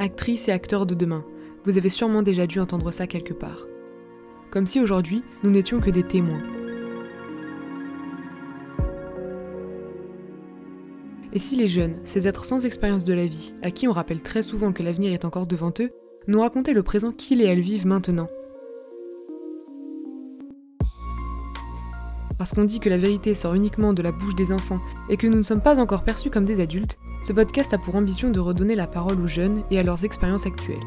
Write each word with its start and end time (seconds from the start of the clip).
actrices 0.00 0.48
et 0.48 0.52
acteurs 0.52 0.86
de 0.86 0.94
demain. 0.94 1.24
Vous 1.64 1.76
avez 1.76 1.90
sûrement 1.90 2.22
déjà 2.22 2.46
dû 2.46 2.58
entendre 2.58 2.90
ça 2.90 3.06
quelque 3.06 3.34
part. 3.34 3.66
Comme 4.50 4.64
si 4.64 4.80
aujourd'hui, 4.80 5.22
nous 5.44 5.50
n'étions 5.50 5.78
que 5.78 5.90
des 5.90 6.02
témoins. 6.02 6.42
Et 11.34 11.38
si 11.38 11.54
les 11.54 11.68
jeunes, 11.68 12.00
ces 12.04 12.26
êtres 12.26 12.46
sans 12.46 12.64
expérience 12.64 13.04
de 13.04 13.12
la 13.12 13.26
vie, 13.26 13.54
à 13.62 13.70
qui 13.70 13.86
on 13.86 13.92
rappelle 13.92 14.22
très 14.22 14.42
souvent 14.42 14.72
que 14.72 14.82
l'avenir 14.82 15.12
est 15.12 15.26
encore 15.26 15.46
devant 15.46 15.72
eux, 15.80 15.90
nous 16.26 16.40
racontaient 16.40 16.72
le 16.72 16.82
présent 16.82 17.12
qu'ils 17.12 17.42
et 17.42 17.46
elles 17.46 17.60
vivent 17.60 17.86
maintenant? 17.86 18.28
Parce 22.40 22.54
qu'on 22.54 22.64
dit 22.64 22.80
que 22.80 22.88
la 22.88 22.96
vérité 22.96 23.34
sort 23.34 23.52
uniquement 23.52 23.92
de 23.92 24.00
la 24.00 24.12
bouche 24.12 24.34
des 24.34 24.50
enfants 24.50 24.80
et 25.10 25.18
que 25.18 25.26
nous 25.26 25.36
ne 25.36 25.42
sommes 25.42 25.60
pas 25.60 25.78
encore 25.78 26.04
perçus 26.04 26.30
comme 26.30 26.46
des 26.46 26.62
adultes, 26.62 26.98
ce 27.22 27.34
podcast 27.34 27.74
a 27.74 27.78
pour 27.78 27.96
ambition 27.96 28.30
de 28.30 28.40
redonner 28.40 28.74
la 28.74 28.86
parole 28.86 29.20
aux 29.20 29.28
jeunes 29.28 29.62
et 29.70 29.78
à 29.78 29.82
leurs 29.82 30.06
expériences 30.06 30.46
actuelles. 30.46 30.80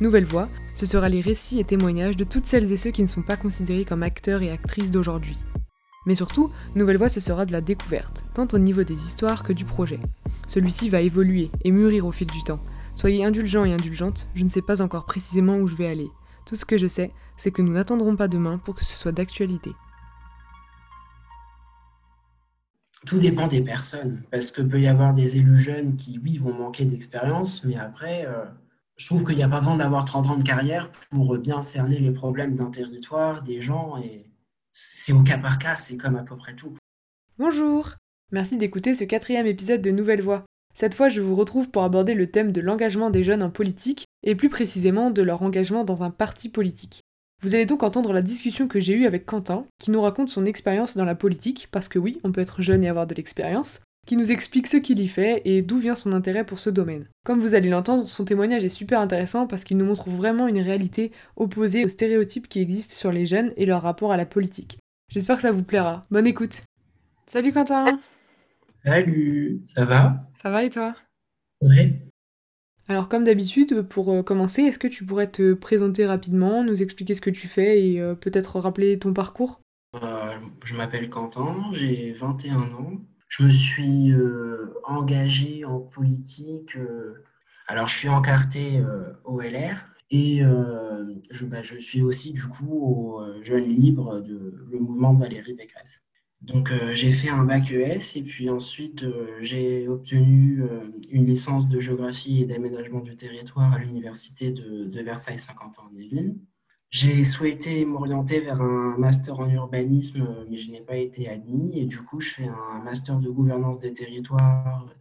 Nouvelle 0.00 0.26
Voix, 0.26 0.48
ce 0.76 0.86
sera 0.86 1.08
les 1.08 1.20
récits 1.20 1.58
et 1.58 1.64
témoignages 1.64 2.14
de 2.14 2.22
toutes 2.22 2.46
celles 2.46 2.70
et 2.70 2.76
ceux 2.76 2.92
qui 2.92 3.02
ne 3.02 3.08
sont 3.08 3.22
pas 3.22 3.36
considérés 3.36 3.84
comme 3.84 4.04
acteurs 4.04 4.42
et 4.42 4.52
actrices 4.52 4.92
d'aujourd'hui. 4.92 5.36
Mais 6.06 6.14
surtout, 6.14 6.52
Nouvelle 6.76 6.98
Voix, 6.98 7.08
ce 7.08 7.18
sera 7.18 7.46
de 7.46 7.52
la 7.52 7.62
découverte, 7.62 8.24
tant 8.34 8.46
au 8.52 8.58
niveau 8.58 8.84
des 8.84 8.94
histoires 8.94 9.42
que 9.42 9.52
du 9.52 9.64
projet. 9.64 9.98
Celui-ci 10.46 10.88
va 10.88 11.00
évoluer 11.00 11.50
et 11.64 11.72
mûrir 11.72 12.06
au 12.06 12.12
fil 12.12 12.28
du 12.28 12.44
temps. 12.44 12.62
Soyez 12.94 13.24
indulgents 13.24 13.64
et 13.64 13.72
indulgentes, 13.72 14.28
je 14.36 14.44
ne 14.44 14.50
sais 14.50 14.62
pas 14.62 14.80
encore 14.80 15.06
précisément 15.06 15.56
où 15.56 15.66
je 15.66 15.74
vais 15.74 15.88
aller. 15.88 16.10
Tout 16.50 16.56
ce 16.56 16.64
que 16.64 16.78
je 16.78 16.88
sais, 16.88 17.12
c'est 17.36 17.52
que 17.52 17.62
nous 17.62 17.74
n'attendrons 17.74 18.16
pas 18.16 18.26
demain 18.26 18.58
pour 18.58 18.74
que 18.74 18.84
ce 18.84 18.96
soit 18.96 19.12
d'actualité. 19.12 19.70
Tout 23.06 23.18
dépend 23.18 23.46
des 23.46 23.62
personnes, 23.62 24.24
parce 24.32 24.50
que 24.50 24.60
peut 24.60 24.80
y 24.80 24.88
avoir 24.88 25.14
des 25.14 25.36
élus 25.36 25.58
jeunes 25.58 25.94
qui, 25.94 26.18
oui, 26.18 26.38
vont 26.38 26.52
manquer 26.52 26.86
d'expérience, 26.86 27.62
mais 27.62 27.76
après, 27.76 28.26
euh, 28.26 28.46
je 28.96 29.06
trouve 29.06 29.24
qu'il 29.24 29.36
n'y 29.36 29.44
a 29.44 29.48
pas 29.48 29.60
besoin 29.60 29.76
d'avoir 29.76 30.04
30 30.04 30.26
ans 30.26 30.36
de 30.36 30.42
carrière 30.42 30.90
pour 31.10 31.38
bien 31.38 31.62
cerner 31.62 32.00
les 32.00 32.10
problèmes 32.10 32.56
d'un 32.56 32.72
territoire, 32.72 33.42
des 33.42 33.62
gens, 33.62 33.98
et 33.98 34.28
c'est 34.72 35.12
au 35.12 35.22
cas 35.22 35.38
par 35.38 35.56
cas, 35.56 35.76
c'est 35.76 35.96
comme 35.96 36.16
à 36.16 36.24
peu 36.24 36.36
près 36.36 36.56
tout. 36.56 36.76
Bonjour 37.38 37.94
Merci 38.32 38.56
d'écouter 38.56 38.96
ce 38.96 39.04
quatrième 39.04 39.46
épisode 39.46 39.82
de 39.82 39.92
Nouvelle 39.92 40.20
Voix. 40.20 40.44
Cette 40.74 40.94
fois, 40.94 41.08
je 41.08 41.20
vous 41.20 41.34
retrouve 41.34 41.68
pour 41.70 41.82
aborder 41.82 42.14
le 42.14 42.30
thème 42.30 42.52
de 42.52 42.60
l'engagement 42.60 43.10
des 43.10 43.22
jeunes 43.22 43.42
en 43.42 43.50
politique, 43.50 44.04
et 44.22 44.34
plus 44.34 44.48
précisément 44.48 45.10
de 45.10 45.22
leur 45.22 45.42
engagement 45.42 45.84
dans 45.84 46.02
un 46.02 46.10
parti 46.10 46.48
politique. 46.48 47.00
Vous 47.42 47.54
allez 47.54 47.66
donc 47.66 47.82
entendre 47.82 48.12
la 48.12 48.22
discussion 48.22 48.68
que 48.68 48.80
j'ai 48.80 48.92
eue 48.92 49.06
avec 49.06 49.24
Quentin, 49.24 49.66
qui 49.78 49.90
nous 49.90 50.02
raconte 50.02 50.28
son 50.28 50.44
expérience 50.44 50.96
dans 50.96 51.06
la 51.06 51.14
politique, 51.14 51.68
parce 51.70 51.88
que 51.88 51.98
oui, 51.98 52.18
on 52.22 52.32
peut 52.32 52.42
être 52.42 52.60
jeune 52.60 52.84
et 52.84 52.88
avoir 52.88 53.06
de 53.06 53.14
l'expérience, 53.14 53.80
qui 54.06 54.16
nous 54.16 54.30
explique 54.30 54.66
ce 54.66 54.76
qu'il 54.76 54.98
y 55.00 55.08
fait 55.08 55.42
et 55.44 55.62
d'où 55.62 55.78
vient 55.78 55.94
son 55.94 56.12
intérêt 56.12 56.44
pour 56.44 56.58
ce 56.58 56.68
domaine. 56.68 57.06
Comme 57.24 57.40
vous 57.40 57.54
allez 57.54 57.70
l'entendre, 57.70 58.08
son 58.08 58.24
témoignage 58.24 58.64
est 58.64 58.68
super 58.68 59.00
intéressant 59.00 59.46
parce 59.46 59.64
qu'il 59.64 59.76
nous 59.76 59.84
montre 59.84 60.10
vraiment 60.10 60.48
une 60.48 60.60
réalité 60.60 61.12
opposée 61.36 61.84
aux 61.84 61.88
stéréotypes 61.88 62.48
qui 62.48 62.60
existent 62.60 62.94
sur 62.94 63.12
les 63.12 63.26
jeunes 63.26 63.52
et 63.56 63.66
leur 63.66 63.82
rapport 63.82 64.12
à 64.12 64.16
la 64.16 64.26
politique. 64.26 64.78
J'espère 65.10 65.36
que 65.36 65.42
ça 65.42 65.52
vous 65.52 65.62
plaira. 65.62 66.02
Bonne 66.10 66.26
écoute. 66.26 66.62
Salut 67.26 67.52
Quentin. 67.52 68.00
Salut, 68.84 69.62
ça 69.66 69.84
va? 69.84 70.26
Ça 70.34 70.48
va 70.48 70.64
et 70.64 70.70
toi? 70.70 70.96
Oui. 71.60 71.98
Alors 72.88 73.10
comme 73.10 73.24
d'habitude, 73.24 73.82
pour 73.82 74.10
euh, 74.10 74.22
commencer, 74.22 74.62
est-ce 74.62 74.78
que 74.78 74.88
tu 74.88 75.04
pourrais 75.04 75.30
te 75.30 75.52
présenter 75.52 76.06
rapidement, 76.06 76.64
nous 76.64 76.82
expliquer 76.82 77.12
ce 77.12 77.20
que 77.20 77.30
tu 77.30 77.46
fais 77.46 77.86
et 77.86 78.00
euh, 78.00 78.14
peut-être 78.14 78.58
rappeler 78.58 78.98
ton 78.98 79.12
parcours? 79.12 79.60
Euh, 80.02 80.32
je 80.64 80.74
m'appelle 80.76 81.10
Quentin, 81.10 81.70
j'ai 81.72 82.12
21 82.12 82.62
ans. 82.72 82.92
Je 83.28 83.44
me 83.44 83.50
suis 83.50 84.12
euh, 84.12 84.72
engagé 84.84 85.64
en 85.66 85.78
politique. 85.78 86.76
alors, 87.68 87.86
je 87.86 87.94
suis 87.94 88.08
encarté 88.08 88.82
au 89.24 89.40
LR 89.40 89.76
et 90.10 90.40
je, 91.30 91.44
bah, 91.44 91.62
je 91.62 91.76
suis 91.76 92.02
aussi 92.02 92.32
du 92.32 92.42
coup 92.42 92.72
au 92.72 93.42
Jeunes 93.42 93.68
Libres 93.68 94.20
de 94.20 94.66
le 94.70 94.78
mouvement 94.78 95.12
de 95.12 95.22
Valérie 95.22 95.54
Pécresse. 95.54 96.02
Donc, 96.42 96.72
euh, 96.72 96.94
j'ai 96.94 97.10
fait 97.10 97.28
un 97.28 97.44
bac 97.44 97.70
ES 97.70 98.16
et 98.16 98.22
puis 98.22 98.48
ensuite, 98.48 99.02
euh, 99.02 99.36
j'ai 99.40 99.86
obtenu 99.88 100.62
euh, 100.62 100.90
une 101.12 101.26
licence 101.26 101.68
de 101.68 101.80
géographie 101.80 102.42
et 102.42 102.46
d'aménagement 102.46 103.00
du 103.00 103.14
territoire 103.14 103.74
à 103.74 103.78
l'université 103.78 104.50
de, 104.50 104.86
de 104.86 105.02
Versailles-Saint-Quentin 105.02 105.82
en 105.82 105.94
Yvelines. 105.94 106.38
J'ai 106.90 107.24
souhaité 107.24 107.84
m'orienter 107.84 108.40
vers 108.40 108.62
un 108.62 108.96
master 108.96 109.38
en 109.38 109.48
urbanisme, 109.50 110.26
mais 110.50 110.56
je 110.56 110.70
n'ai 110.70 110.80
pas 110.80 110.96
été 110.96 111.28
admis. 111.28 111.78
Et 111.78 111.84
du 111.84 111.98
coup, 111.98 112.20
je 112.20 112.30
fais 112.30 112.48
un 112.48 112.82
master 112.82 113.20
de 113.20 113.28
gouvernance 113.30 113.78
des 113.78 113.92
territoires, 113.92 114.92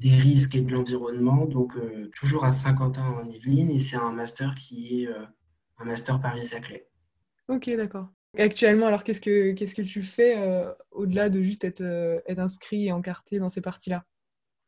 des 0.00 0.14
risques 0.14 0.54
et 0.54 0.62
de 0.62 0.72
l'environnement, 0.72 1.44
donc 1.44 1.74
toujours 2.16 2.46
à 2.46 2.52
Saint-Quentin 2.52 3.04
en 3.04 3.28
Yvelines. 3.28 3.72
Et 3.72 3.78
c'est 3.78 3.96
un 3.96 4.10
master 4.10 4.54
qui 4.54 5.02
est 5.02 5.08
un 5.76 5.84
master 5.84 6.18
Paris-Saclay. 6.18 6.88
Ok, 7.48 7.68
d'accord. 7.76 8.08
Actuellement, 8.38 8.86
alors 8.86 9.02
qu'est-ce 9.02 9.20
que 9.20 9.52
qu'est-ce 9.52 9.74
que 9.74 9.82
tu 9.82 10.02
fais 10.02 10.36
euh, 10.36 10.70
au-delà 10.90 11.28
de 11.30 11.42
juste 11.42 11.64
être, 11.64 11.80
euh, 11.80 12.20
être 12.26 12.38
inscrit 12.38 12.86
et 12.86 12.92
encarté 12.92 13.38
dans 13.38 13.48
ces 13.48 13.60
parties-là? 13.60 14.04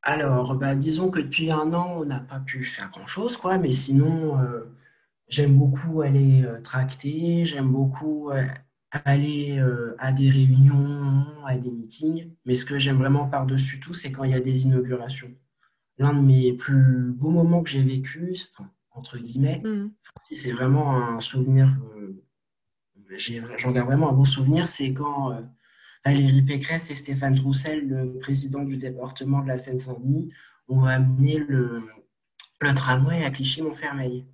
Alors, 0.02 0.54
bah, 0.54 0.74
disons 0.74 1.10
que 1.10 1.20
depuis 1.20 1.50
un 1.50 1.72
an, 1.74 1.96
on 1.98 2.04
n'a 2.04 2.20
pas 2.20 2.40
pu 2.40 2.64
faire 2.64 2.90
grand-chose, 2.90 3.36
quoi. 3.36 3.58
Mais 3.58 3.72
sinon, 3.72 4.40
euh, 4.40 4.64
j'aime 5.28 5.56
beaucoup 5.56 6.00
aller 6.00 6.44
tracter, 6.62 7.44
j'aime 7.44 7.70
beaucoup 7.70 8.30
aller 8.90 9.60
à 9.98 10.12
des 10.12 10.30
réunions, 10.30 11.26
à 11.44 11.58
des 11.58 11.70
meetings. 11.70 12.30
Mais 12.46 12.54
ce 12.54 12.64
que 12.64 12.78
j'aime 12.78 12.96
vraiment 12.96 13.28
par-dessus 13.28 13.80
tout, 13.80 13.92
c'est 13.92 14.12
quand 14.12 14.24
il 14.24 14.30
y 14.30 14.34
a 14.34 14.40
des 14.40 14.64
inaugurations. 14.64 15.30
L'un 15.98 16.14
de 16.14 16.20
mes 16.20 16.52
plus 16.52 17.12
beaux 17.12 17.30
moments 17.30 17.62
que 17.62 17.70
j'ai 17.70 17.82
vécu, 17.82 18.34
enfin, 18.52 18.70
entre 18.94 19.18
guillemets, 19.18 19.62
si 20.26 20.36
c'est 20.36 20.52
vraiment 20.52 20.96
un 20.96 21.20
souvenir, 21.20 21.76
j'en 23.16 23.72
garde 23.72 23.88
vraiment 23.88 24.10
un 24.10 24.12
bon 24.12 24.24
souvenir, 24.24 24.66
c'est 24.68 24.92
quand 24.92 25.32
euh, 25.32 25.40
Valérie 26.04 26.42
Pécresse 26.42 26.90
et 26.90 26.94
Stéphane 26.94 27.34
Troussel, 27.34 27.86
le 27.88 28.18
président 28.18 28.64
du 28.64 28.76
département 28.76 29.42
de 29.42 29.48
la 29.48 29.56
Seine-Saint-Denis, 29.56 30.32
ont 30.68 30.84
amené 30.84 31.38
le, 31.38 31.82
tramway 32.74 33.24
à 33.24 33.30
Clichy-Montfermeil. 33.30 34.26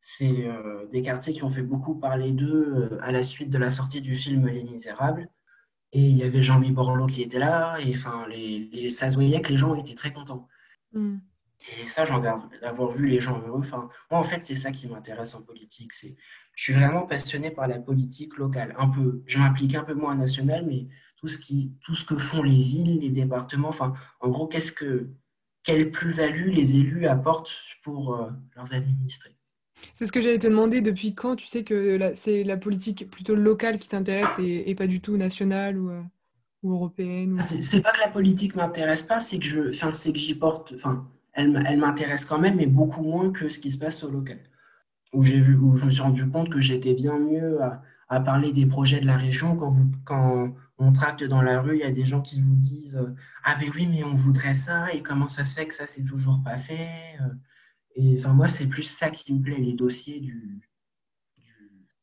C'est 0.00 0.46
euh, 0.46 0.86
des 0.92 1.02
quartiers 1.02 1.32
qui 1.32 1.42
ont 1.42 1.48
fait 1.48 1.62
beaucoup 1.62 1.94
parler 1.94 2.32
d'eux 2.32 2.72
euh, 2.92 2.98
à 3.02 3.12
la 3.12 3.22
suite 3.22 3.50
de 3.50 3.58
la 3.58 3.70
sortie 3.70 4.00
du 4.00 4.14
film 4.14 4.46
Les 4.46 4.64
Misérables. 4.64 5.28
Et 5.92 6.00
il 6.00 6.16
y 6.16 6.22
avait 6.22 6.42
Jean-Louis 6.42 6.72
Borloo 6.72 7.06
qui 7.06 7.22
était 7.22 7.38
là, 7.38 7.78
et 7.80 7.94
enfin, 7.96 8.26
ça 8.90 9.10
se 9.10 9.14
voyait 9.14 9.40
que 9.40 9.50
les 9.50 9.56
gens 9.56 9.74
étaient 9.74 9.94
très 9.94 10.12
contents. 10.12 10.46
Mhm. 10.92 11.20
Et 11.76 11.84
ça, 11.84 12.04
j'en 12.04 12.20
garde, 12.20 12.42
d'avoir 12.62 12.90
vu 12.92 13.06
les 13.06 13.20
gens 13.20 13.40
heureux. 13.46 13.60
Enfin, 13.60 13.88
moi, 14.10 14.20
en 14.20 14.24
fait, 14.24 14.44
c'est 14.44 14.54
ça 14.54 14.70
qui 14.70 14.88
m'intéresse 14.88 15.34
en 15.34 15.42
politique. 15.42 15.92
C'est, 15.92 16.16
je 16.54 16.62
suis 16.62 16.72
vraiment 16.72 17.06
passionné 17.06 17.50
par 17.50 17.68
la 17.68 17.78
politique 17.78 18.36
locale. 18.36 18.74
Un 18.78 18.88
peu, 18.88 19.22
je 19.26 19.38
m'implique 19.38 19.74
un 19.74 19.84
peu 19.84 19.94
moins 19.94 20.12
en 20.12 20.16
national, 20.16 20.64
mais 20.66 20.86
tout 21.16 21.28
ce 21.28 21.38
qui, 21.38 21.74
tout 21.82 21.94
ce 21.94 22.04
que 22.04 22.16
font 22.16 22.42
les 22.42 22.62
villes, 22.62 23.00
les 23.00 23.10
départements. 23.10 23.68
Enfin, 23.68 23.92
en 24.20 24.28
gros, 24.30 24.46
qu'est-ce 24.46 24.72
que, 24.72 25.10
quelle 25.62 25.90
plus-value 25.90 26.50
les 26.50 26.76
élus 26.76 27.06
apportent 27.06 27.52
pour 27.82 28.14
euh, 28.14 28.30
leurs 28.56 28.72
administrés. 28.72 29.36
C'est 29.92 30.06
ce 30.06 30.12
que 30.12 30.20
j'allais 30.20 30.38
te 30.38 30.46
demander 30.46 30.80
depuis 30.80 31.14
quand 31.14 31.36
tu 31.36 31.46
sais 31.46 31.62
que 31.62 32.12
c'est 32.14 32.42
la 32.42 32.56
politique 32.56 33.10
plutôt 33.10 33.34
locale 33.34 33.78
qui 33.78 33.88
t'intéresse 33.88 34.38
et, 34.38 34.70
et 34.70 34.74
pas 34.74 34.86
du 34.86 35.00
tout 35.00 35.16
nationale 35.16 35.78
ou, 35.78 35.90
euh, 35.90 36.02
ou 36.62 36.72
européenne 36.72 37.34
ou... 37.34 37.36
Ah, 37.38 37.42
C'est 37.42 37.60
c'est 37.62 37.82
pas 37.82 37.92
que 37.92 38.00
la 38.00 38.08
politique 38.08 38.56
m'intéresse 38.56 39.02
pas, 39.02 39.20
c'est 39.20 39.38
que 39.38 39.44
je, 39.44 39.70
c'est 39.70 40.12
que 40.12 40.18
j'y 40.18 40.34
porte, 40.34 40.72
enfin, 40.74 41.08
elle, 41.38 41.78
m'intéresse 41.78 42.24
quand 42.24 42.38
même, 42.38 42.56
mais 42.56 42.66
beaucoup 42.66 43.02
moins 43.02 43.30
que 43.32 43.48
ce 43.48 43.60
qui 43.60 43.70
se 43.70 43.78
passe 43.78 44.02
au 44.04 44.10
local. 44.10 44.40
Où 45.12 45.22
vu, 45.22 45.56
où 45.56 45.76
je 45.76 45.84
me 45.84 45.90
suis 45.90 46.02
rendu 46.02 46.28
compte 46.28 46.50
que 46.50 46.60
j'étais 46.60 46.94
bien 46.94 47.18
mieux 47.18 47.60
à, 47.62 48.20
parler 48.20 48.52
des 48.52 48.66
projets 48.66 49.00
de 49.00 49.06
la 49.06 49.16
région 49.16 49.56
quand 49.56 50.54
on 50.78 50.92
tracte 50.92 51.24
dans 51.24 51.42
la 51.42 51.60
rue, 51.60 51.76
il 51.76 51.80
y 51.80 51.84
a 51.84 51.90
des 51.90 52.06
gens 52.06 52.20
qui 52.22 52.40
vous 52.40 52.54
disent, 52.54 52.96
euh, 52.96 53.14
ah 53.44 53.56
ben 53.56 53.70
oui, 53.74 53.86
mais 53.86 54.04
on 54.04 54.14
voudrait 54.14 54.54
ça, 54.54 54.92
et 54.92 55.02
comment 55.02 55.28
ça 55.28 55.44
se 55.44 55.54
fait 55.54 55.66
que 55.66 55.74
ça 55.74 55.86
c'est 55.86 56.04
toujours 56.04 56.42
pas 56.42 56.56
fait? 56.56 56.88
euh? 57.20 57.34
Et 57.96 58.16
enfin, 58.18 58.32
moi, 58.32 58.48
c'est 58.48 58.68
plus 58.68 58.84
ça 58.84 59.10
qui 59.10 59.34
me 59.34 59.42
plaît, 59.42 59.58
les 59.58 59.72
dossiers 59.72 60.20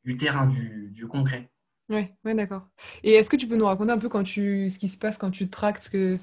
du 0.04 0.18
terrain, 0.18 0.46
du, 0.48 0.90
du 0.92 1.08
concret. 1.08 1.50
Ouais, 1.90 2.16
ouais, 2.26 2.34
d'accord. 2.34 2.68
Et 3.04 3.12
est-ce 3.14 3.30
que 3.30 3.36
tu 3.36 3.48
peux 3.48 3.56
nous 3.58 3.66
raconter 3.66 3.92
un 3.92 4.00
peu 4.00 4.10
quand 4.10 4.24
tu, 4.24 4.70
ce 4.72 4.80
qui 4.80 4.88
se 4.88 4.98
passe 4.98 5.18
quand 5.20 5.30
tu 5.30 5.50
tractes, 5.50 5.84
ce 5.84 5.90
que, 5.92 6.18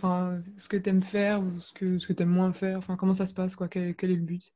ce 0.57 0.69
que 0.69 0.77
t'aimes 0.77 1.03
faire 1.05 1.41
ou 1.43 1.61
ce 1.61 1.73
que, 1.73 1.99
ce 1.99 2.07
que 2.09 2.13
t'aimes 2.13 2.31
moins 2.31 2.53
faire, 2.53 2.81
comment 2.99 3.15
ça 3.15 3.27
se 3.27 3.35
passe, 3.35 3.55
quoi, 3.55 3.69
quel, 3.69 3.95
quel 3.95 4.11
est 4.11 4.17
le 4.17 4.23
but? 4.23 4.53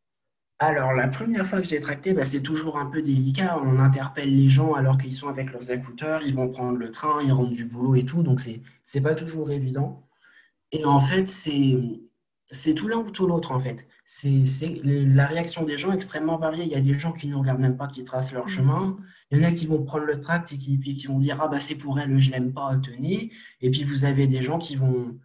Alors, 0.59 0.93
la 0.95 1.09
première 1.09 1.47
fois 1.47 1.61
que 1.61 1.67
j'ai 1.69 1.81
tracté, 1.81 2.15
bah, 2.15 2.25
c'est 2.25 2.43
toujours 2.43 2.79
un 2.79 2.87
peu 2.87 3.03
délicat. 3.03 3.59
On 3.63 3.79
interpelle 3.79 4.35
les 4.35 4.49
gens 4.49 4.73
alors 4.75 4.97
qu'ils 4.99 5.13
sont 5.13 5.29
avec 5.29 5.53
leurs 5.53 5.71
écouteurs, 5.71 6.23
ils 6.23 6.35
vont 6.35 6.49
prendre 6.51 6.79
le 6.79 6.91
train, 6.91 7.23
ils 7.23 7.33
rentrent 7.33 7.53
du 7.53 7.67
boulot 7.67 7.95
et 7.95 8.05
tout, 8.05 8.23
donc 8.23 8.41
c'est 8.41 8.63
c'est 8.85 9.03
pas 9.03 9.15
toujours 9.15 9.51
évident. 9.51 10.09
Et 10.73 10.85
en 10.87 11.01
fait, 11.01 11.27
c'est 11.29 12.03
c'est 12.51 12.75
tout 12.75 12.89
l'un 12.89 12.99
ou 12.99 13.11
tout 13.11 13.27
l'autre 13.27 13.53
en 13.53 13.61
fait. 13.61 13.87
C'est 14.05 14.45
la 14.85 15.27
réaction 15.27 15.65
des 15.65 15.77
gens 15.77 15.93
est 15.93 15.97
extrêmement 15.97 16.39
variée. 16.39 16.65
Il 16.65 16.71
y 16.71 16.75
a 16.77 16.81
des 16.81 16.95
gens 16.95 17.13
qui 17.13 17.27
ne 17.27 17.35
regardent 17.35 17.61
même 17.61 17.77
pas, 17.77 17.89
qui 17.89 18.05
tracent 18.05 18.33
leur 18.33 18.45
Mhm. 18.45 18.51
chemin. 18.51 18.97
Il 19.31 19.39
y 19.39 19.45
en 19.45 19.49
a 19.49 19.53
qui 19.53 19.67
vont 19.67 19.83
prendre 19.85 20.05
le 20.07 20.21
tract 20.21 20.53
et 20.53 20.57
qui, 20.59 20.77
vont 21.09 21.19
dire 21.19 21.39
ah 21.41 21.49
bah 21.49 21.61
c'est 21.61 21.75
pour 21.75 21.99
elle, 21.99 22.17
je 22.19 22.31
l'aime 22.31 22.53
pas, 22.53 22.77
tenez. 22.79 23.33
Et 23.61 23.71
puis 23.71 23.83
vous 23.85 24.05
avez 24.05 24.27
des 24.29 24.43
gens 24.43 24.59
qui 24.59 24.77
vont 24.77 25.19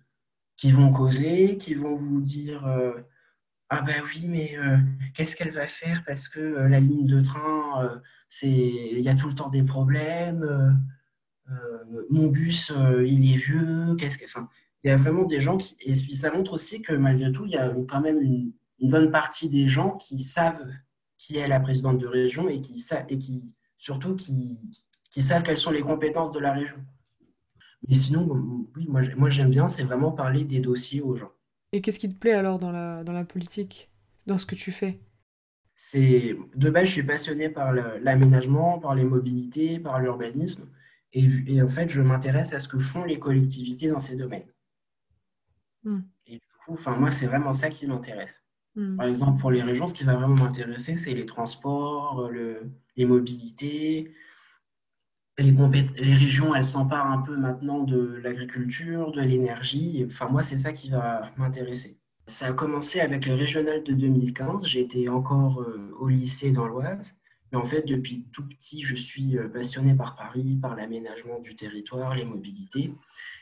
qui 0.58 0.72
vont 0.72 0.92
causer, 0.92 1.58
qui 1.58 1.74
vont 1.76 1.96
vous 1.96 2.22
dire 2.22 2.64
Ah 3.70 3.82
ben 3.84 4.02
oui, 4.06 4.28
mais 4.28 4.58
qu'est-ce 5.14 5.36
qu'elle 5.36 5.52
va 5.52 5.68
faire 5.68 6.04
parce 6.06 6.28
que 6.30 6.40
la 6.40 6.80
ligne 6.80 7.06
de 7.08 7.22
train, 7.22 8.02
c'est 8.28 8.50
il 8.50 9.00
y 9.02 9.10
a 9.10 9.16
tout 9.16 9.28
le 9.30 9.36
temps 9.36 9.50
des 9.50 9.64
problèmes. 9.64 10.44
mon 12.10 12.28
bus, 12.28 12.72
il 13.06 13.34
est 13.34 13.38
vieux. 13.38 13.96
Qu'est-ce 13.98 14.18
que, 14.18 14.26
enfin, 14.26 14.50
il 14.84 14.88
y 14.88 14.92
a 14.92 14.98
vraiment 14.98 15.24
des 15.24 15.40
gens 15.40 15.58
qui. 15.58 15.76
Et 15.82 15.94
ça 15.94 16.32
montre 16.32 16.54
aussi 16.54 16.82
que 16.82 16.94
malgré 16.94 17.32
tout, 17.32 17.46
il 17.46 17.52
y 17.52 17.58
a 17.58 17.74
quand 17.88 18.02
même 18.02 18.22
une, 18.22 18.52
bonne 18.90 19.12
partie 19.12 19.48
des 19.48 19.70
gens 19.70 19.92
qui 19.98 20.18
savent 20.18 20.66
qui 21.18 21.38
est 21.38 21.48
la 21.48 21.60
présidente 21.60 22.00
de 22.00 22.08
région 22.08 22.50
et 22.50 22.62
qui, 22.62 22.84
et 23.10 23.18
qui 23.20 23.54
surtout 23.78 24.16
qui, 24.16 24.58
qui 25.12 25.22
savent 25.22 25.44
quelles 25.44 25.58
sont 25.58 25.70
les 25.70 25.82
compétences 25.82 26.32
de 26.32 26.40
la 26.40 26.52
région. 26.52 26.78
Mais 27.88 27.94
sinon, 27.94 28.68
oui, 28.76 28.88
moi, 28.88 29.02
moi 29.16 29.30
j'aime 29.30 29.52
bien, 29.52 29.68
c'est 29.68 29.84
vraiment 29.84 30.12
parler 30.12 30.46
des 30.46 30.60
dossiers 30.60 31.02
aux 31.02 31.16
gens. 31.16 31.32
Et 31.72 31.82
qu'est-ce 31.82 32.00
qui 32.00 32.10
te 32.10 32.18
plaît 32.18 32.34
alors 32.34 32.58
dans 32.58 32.72
la, 32.72 33.04
dans 33.04 33.14
la 33.14 33.24
politique, 33.24 33.92
dans 34.26 34.40
ce 34.40 34.48
que 34.48 34.56
tu 34.56 34.72
fais? 34.72 35.00
C'est 35.76 36.36
De 36.56 36.70
base, 36.70 36.88
je 36.88 36.92
suis 36.92 37.04
passionné 37.04 37.50
par 37.50 37.74
l'aménagement, 37.74 38.80
par 38.80 38.96
les 38.96 39.04
mobilités, 39.04 39.80
par 39.80 40.00
l'urbanisme. 40.00 40.70
Et, 41.14 41.28
et, 41.48 41.62
en 41.62 41.68
fait, 41.68 41.90
je 41.90 42.02
m'intéresse 42.02 42.54
à 42.54 42.60
ce 42.60 42.68
que 42.68 42.80
font 42.80 43.04
les 43.04 43.20
collectivités 43.20 43.88
dans 43.88 44.00
ces 44.00 44.16
domaines. 44.16 44.46
Hmm. 45.84 46.02
Et 46.28 46.34
du 46.34 46.48
coup, 46.66 46.78
moi, 46.98 47.12
c'est 47.12 47.28
vraiment 47.28 47.54
ça 47.54 47.70
qui 47.70 47.88
m'intéresse. 47.88 48.42
Hmm. 48.76 48.98
Par 48.98 49.08
exemple, 49.08 49.40
pour 49.40 49.52
les 49.52 49.64
régions, 49.64 49.88
ce 49.88 49.94
qui 49.94 50.04
va 50.04 50.16
vraiment 50.16 50.36
m'intéresser, 50.36 50.96
c'est 50.96 51.14
les 51.14 51.26
transports, 51.26 52.30
le, 52.30 52.72
les 52.96 53.06
mobilités. 53.06 54.14
Les, 55.38 55.52
les 55.52 56.14
régions, 56.14 56.54
elles 56.54 56.64
s'emparent 56.64 57.12
un 57.12 57.22
peu 57.22 57.36
maintenant 57.36 57.84
de 57.84 58.20
l'agriculture, 58.24 59.12
de 59.12 59.22
l'énergie. 59.22 60.04
Enfin, 60.06 60.28
moi, 60.30 60.44
c'est 60.44 60.58
ça 60.58 60.72
qui 60.72 60.90
va 60.90 61.32
m'intéresser. 61.38 61.98
Ça 62.28 62.48
a 62.48 62.54
commencé 62.54 63.00
avec 63.00 63.26
le 63.26 63.34
régional 63.34 63.84
de 63.84 63.94
2015. 63.94 64.66
J'étais 64.66 65.10
encore 65.10 65.62
euh, 65.62 65.96
au 66.00 66.08
lycée 66.08 66.52
dans 66.52 66.68
l'Oise. 66.68 67.20
Mais 67.52 67.58
en 67.58 67.64
fait, 67.64 67.86
depuis 67.86 68.26
tout 68.32 68.48
petit, 68.48 68.84
je 68.84 68.96
suis 68.96 69.38
euh, 69.38 69.50
passionné 69.50 69.94
par 69.94 70.16
Paris, 70.16 70.58
par 70.62 70.76
l'aménagement 70.76 71.40
du 71.40 71.56
territoire, 71.56 72.16
les 72.16 72.24
mobilités. 72.24 72.94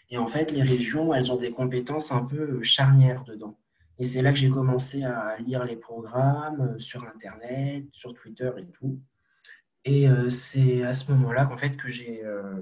Et 0.10 0.18
en 0.18 0.28
fait, 0.28 0.52
les 0.52 0.64
régions, 0.64 1.14
elles 1.14 1.32
ont 1.32 1.38
des 1.38 1.52
compétences 1.52 2.12
un 2.12 2.24
peu 2.26 2.64
charnières 2.64 3.24
dedans. 3.24 3.58
Et 4.00 4.06
c'est 4.06 4.22
là 4.22 4.32
que 4.32 4.40
j'ai 4.40 4.50
commencé 4.50 5.04
à 5.04 5.38
lire 5.40 5.66
les 5.66 5.76
programmes 5.76 6.62
euh, 6.62 6.80
sur 6.80 7.04
Internet, 7.04 7.86
sur 7.92 8.14
Twitter 8.14 8.50
et 8.58 8.66
tout. 8.72 9.00
Et 9.84 10.10
euh, 10.10 10.30
c'est 10.30 10.84
à 10.84 10.94
ce 10.94 11.12
moment-là 11.12 11.46
qu'en 11.46 11.58
fait 11.58 11.76
que 11.76 11.90
j'ai 11.90 12.24
euh, 12.24 12.62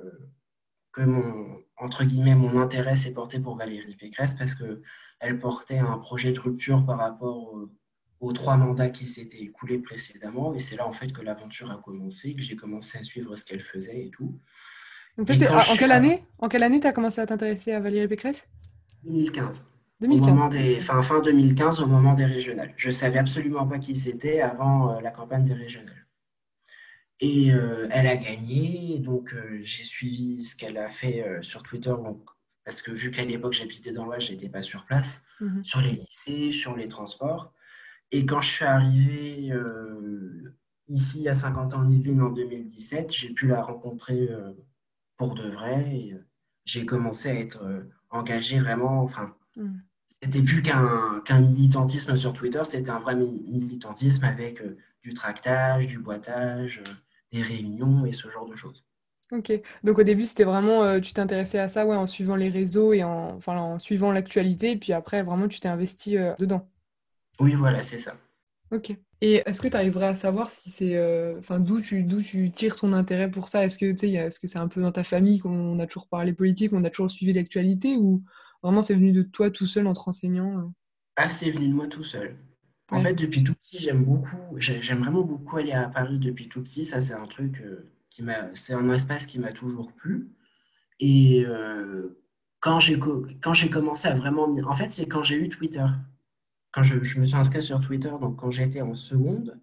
que 0.91 1.01
mon 1.01 1.59
entre 1.77 2.03
guillemets 2.03 2.35
mon 2.35 2.59
intérêt 2.59 2.95
s'est 2.95 3.13
porté 3.13 3.39
pour 3.39 3.55
Valérie 3.55 3.95
Pécresse 3.95 4.33
parce 4.33 4.55
que 4.55 4.81
elle 5.19 5.39
portait 5.39 5.77
un 5.77 5.97
projet 5.99 6.31
de 6.31 6.39
rupture 6.39 6.85
par 6.85 6.97
rapport 6.99 7.55
aux 8.19 8.33
trois 8.33 8.57
mandats 8.57 8.89
qui 8.89 9.05
s'étaient 9.05 9.41
écoulés 9.41 9.79
précédemment. 9.79 10.53
Et 10.55 10.59
c'est 10.59 10.75
là 10.75 10.87
en 10.87 10.91
fait 10.91 11.11
que 11.13 11.21
l'aventure 11.21 11.71
a 11.71 11.77
commencé, 11.77 12.35
que 12.35 12.41
j'ai 12.41 12.55
commencé 12.55 12.97
à 12.97 13.03
suivre 13.03 13.35
ce 13.35 13.45
qu'elle 13.45 13.61
faisait 13.61 14.05
et 14.07 14.09
tout. 14.09 14.39
Donc, 15.17 15.29
en, 15.31 15.75
quelle 15.77 15.91
année, 15.91 16.23
en 16.37 16.47
quelle 16.47 16.63
année 16.63 16.79
tu 16.79 16.85
as 16.85 16.93
commencé 16.93 17.19
à 17.19 17.25
t'intéresser 17.25 17.73
à 17.73 17.79
Valérie 17.79 18.07
Pécresse? 18.07 18.47
2015. 19.03 19.65
2015. 20.01 20.27
Au 20.27 20.31
moment 20.31 20.47
des, 20.47 20.79
fin, 20.79 21.01
fin 21.01 21.21
2015, 21.21 21.79
au 21.79 21.87
moment 21.87 22.13
des 22.13 22.25
régionales. 22.25 22.73
Je 22.77 22.87
ne 22.87 22.91
savais 22.91 23.17
absolument 23.17 23.67
pas 23.67 23.79
qui 23.79 23.95
c'était 23.95 24.41
avant 24.41 24.95
euh, 24.95 25.01
la 25.01 25.09
campagne 25.09 25.43
des 25.43 25.55
régionales. 25.55 26.05
Et 27.19 27.51
euh, 27.51 27.87
elle 27.89 28.05
a 28.05 28.15
gagné, 28.15 28.99
donc 28.99 29.33
euh, 29.33 29.59
j'ai 29.63 29.81
suivi 29.81 30.45
ce 30.45 30.55
qu'elle 30.55 30.77
a 30.77 30.87
fait 30.87 31.25
sur 31.41 31.63
Twitter, 31.63 31.93
parce 32.63 32.83
que 32.83 32.91
vu 32.91 33.09
qu'à 33.09 33.25
l'époque 33.25 33.53
j'habitais 33.53 33.91
dans 33.91 34.05
l'Ouest, 34.05 34.27
je 34.27 34.33
n'étais 34.33 34.49
pas 34.49 34.61
sur 34.61 34.85
place, 34.85 35.23
mhm. 35.41 35.63
sur 35.63 35.81
les 35.81 35.93
lycées, 35.93 36.51
sur 36.51 36.75
les 36.75 36.87
transports. 36.87 37.53
Et 38.11 38.23
quand 38.27 38.41
je 38.41 38.49
suis 38.49 38.65
arrivé 38.65 39.51
ici 40.87 41.27
à 41.27 41.33
50 41.33 41.73
ans 41.73 41.79
en 41.79 41.91
Yvelines 41.91 42.21
en 42.21 42.29
2017, 42.29 43.11
j'ai 43.11 43.33
pu 43.33 43.47
la 43.47 43.63
rencontrer 43.63 44.29
pour 45.17 45.35
de 45.35 45.49
vrai. 45.49 46.11
Euh, 46.13 46.25
j'ai 46.65 46.85
commencé 46.85 47.29
à 47.29 47.33
être 47.35 47.63
euh, 47.63 47.89
engagé 48.09 48.59
vraiment. 48.59 49.03
Enfin, 49.03 49.35
mm. 49.55 49.79
c'était 50.07 50.41
plus 50.41 50.61
qu'un 50.61 51.41
militantisme 51.41 52.15
sur 52.15 52.33
Twitter, 52.33 52.61
c'était 52.63 52.89
un 52.89 52.99
vrai 52.99 53.15
militantisme 53.15 54.23
avec 54.25 54.61
euh, 54.61 54.77
du 55.03 55.13
tractage, 55.13 55.87
du 55.87 55.99
boitage, 55.99 56.81
des 57.31 57.41
réunions 57.41 58.05
et 58.05 58.13
ce 58.13 58.29
genre 58.29 58.47
de 58.47 58.55
choses. 58.55 58.83
Ok, 59.33 59.51
donc 59.83 59.99
au 59.99 60.03
début 60.03 60.23
c'était 60.23 60.45
vraiment, 60.45 61.01
tu 61.01 61.11
t'intéressais 61.11 61.59
à 61.59 61.67
ça 61.67 61.85
ouais, 61.85 61.97
en 61.97 62.07
suivant 62.07 62.37
les 62.37 62.47
réseaux 62.47 62.93
et 62.93 63.03
en, 63.03 63.35
enfin, 63.35 63.57
en 63.57 63.77
suivant 63.77 64.13
l'actualité, 64.13 64.71
et 64.71 64.77
puis 64.77 64.93
après 64.93 65.21
vraiment 65.21 65.49
tu 65.49 65.59
t'es 65.59 65.67
investi 65.67 66.15
dedans. 66.39 66.65
Oui, 67.41 67.53
voilà, 67.53 67.81
c'est 67.81 67.97
ça. 67.97 68.15
Ok. 68.71 68.97
Et 69.21 69.41
est-ce 69.45 69.61
que 69.61 69.67
tu 69.67 69.75
arriverais 69.75 70.07
à 70.07 70.15
savoir 70.15 70.51
si 70.51 70.69
c'est, 70.69 70.95
euh, 70.95 71.39
enfin, 71.39 71.59
d'où 71.59 71.81
tu, 71.81 72.03
d'où 72.03 72.21
tu 72.21 72.51
tires 72.51 72.75
ton 72.75 72.93
intérêt 72.93 73.31
pour 73.31 73.47
ça? 73.47 73.65
Est-ce 73.65 73.77
que 73.77 73.91
tu 73.91 73.97
sais, 73.97 74.11
est-ce 74.11 74.39
que 74.39 74.47
c'est 74.47 74.59
un 74.59 74.67
peu 74.67 74.81
dans 74.81 74.91
ta 74.91 75.03
famille 75.03 75.39
qu'on 75.39 75.79
a 75.79 75.87
toujours 75.87 76.07
parlé 76.07 76.33
politique, 76.33 76.71
on 76.73 76.83
a 76.83 76.89
toujours 76.89 77.09
suivi 77.09 77.33
l'actualité, 77.33 77.95
ou 77.97 78.23
vraiment 78.61 78.83
c'est 78.83 78.93
venu 78.93 79.11
de 79.11 79.23
toi 79.23 79.49
tout 79.49 79.65
seul 79.65 79.87
en 79.87 79.93
te 79.93 79.99
renseignant 79.99 80.59
euh? 80.59 80.69
Ah, 81.15 81.29
c'est 81.29 81.49
venu 81.49 81.67
de 81.67 81.73
moi 81.73 81.87
tout 81.87 82.03
seul. 82.03 82.37
En 82.89 82.99
fait, 82.99 83.15
depuis 83.15 83.43
tout 83.43 83.55
petit, 83.55 83.79
j'aime 83.79 84.05
beaucoup, 84.05 84.37
j'aime 84.57 84.99
vraiment 84.99 85.21
beaucoup 85.21 85.57
aller 85.57 85.73
à 85.73 85.89
Paris 85.89 86.19
depuis 86.19 86.47
tout 86.47 86.63
petit. 86.63 86.85
Ça, 86.85 87.01
c'est 87.01 87.15
un 87.15 87.25
truc 87.25 87.59
euh, 87.61 87.91
qui 88.09 88.21
m'a, 88.21 88.53
c'est 88.53 88.73
un 88.73 88.89
espace 88.91 89.25
qui 89.25 89.39
m'a 89.39 89.51
toujours 89.51 89.91
plu. 89.91 90.29
Et 90.99 91.45
quand 92.59 92.79
j'ai 92.79 92.99
quand 92.99 93.53
j'ai 93.53 93.69
commencé 93.69 94.07
à 94.07 94.13
vraiment, 94.13 94.47
en 94.65 94.75
fait, 94.75 94.89
c'est 94.89 95.07
quand 95.07 95.23
j'ai 95.23 95.35
eu 95.37 95.49
Twitter 95.49 95.85
quand 96.71 96.83
je, 96.83 96.95
me 97.19 97.25
suis 97.25 97.35
inscrit 97.35 97.61
sur 97.61 97.79
Twitter, 97.79 98.11
donc 98.21 98.37
quand 98.37 98.51
j'étais 98.51 98.81
en 98.81 98.95
seconde, 98.95 99.59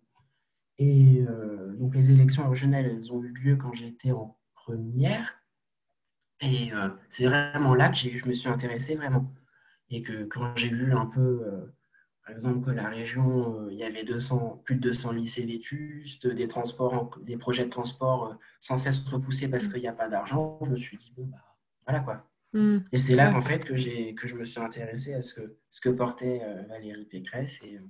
et 0.78 1.24
euh, 1.28 1.74
donc 1.76 1.94
les 1.94 2.10
élections 2.10 2.48
régionales, 2.48 2.86
elles 2.86 3.12
ont 3.12 3.22
eu 3.22 3.28
lieu 3.28 3.56
quand 3.56 3.72
j'étais 3.72 4.12
en 4.12 4.36
première. 4.54 5.34
Et 6.40 6.72
euh, 6.72 6.88
c'est 7.08 7.26
vraiment 7.26 7.74
là 7.74 7.90
que 7.90 7.96
je 7.96 8.26
me 8.26 8.32
suis 8.32 8.48
intéressé 8.48 8.96
vraiment. 8.96 9.32
Et 9.90 10.02
que 10.02 10.24
quand 10.24 10.56
j'ai 10.56 10.70
vu 10.70 10.92
un 10.92 11.06
peu, 11.06 11.20
euh, 11.46 11.74
par 12.24 12.34
exemple, 12.34 12.66
que 12.66 12.70
la 12.70 12.88
région, 12.88 13.68
il 13.70 13.78
y 13.78 13.84
avait 13.84 14.04
200, 14.04 14.62
plus 14.64 14.76
de 14.76 14.80
200 14.80 15.12
lycées 15.12 15.46
vétustes, 15.46 16.26
des, 16.26 16.48
transports, 16.48 17.16
des 17.22 17.36
projets 17.36 17.64
de 17.64 17.70
transport 17.70 18.36
sans 18.60 18.76
cesse 18.76 19.04
repoussés 19.04 19.48
parce 19.48 19.68
qu'il 19.68 19.82
n'y 19.82 19.88
a 19.88 19.92
pas 19.92 20.08
d'argent, 20.08 20.58
je 20.64 20.70
me 20.70 20.76
suis 20.76 20.96
dit, 20.96 21.12
bon, 21.16 21.26
bah, 21.26 21.44
voilà 21.86 22.00
quoi. 22.00 22.28
Mm. 22.54 22.78
Et 22.92 22.96
c'est 22.96 23.16
là, 23.16 23.36
en 23.36 23.42
fait, 23.42 23.64
que, 23.64 23.74
que 24.12 24.28
je 24.28 24.36
me 24.36 24.44
suis 24.44 24.60
intéressé 24.60 25.12
à 25.12 25.22
ce 25.22 25.34
que, 25.34 25.56
ce 25.70 25.80
que 25.80 25.90
portait 25.90 26.40
euh, 26.42 26.62
Valérie 26.68 27.04
Pécresse. 27.04 27.60
Et, 27.64 27.76
euh, 27.76 27.80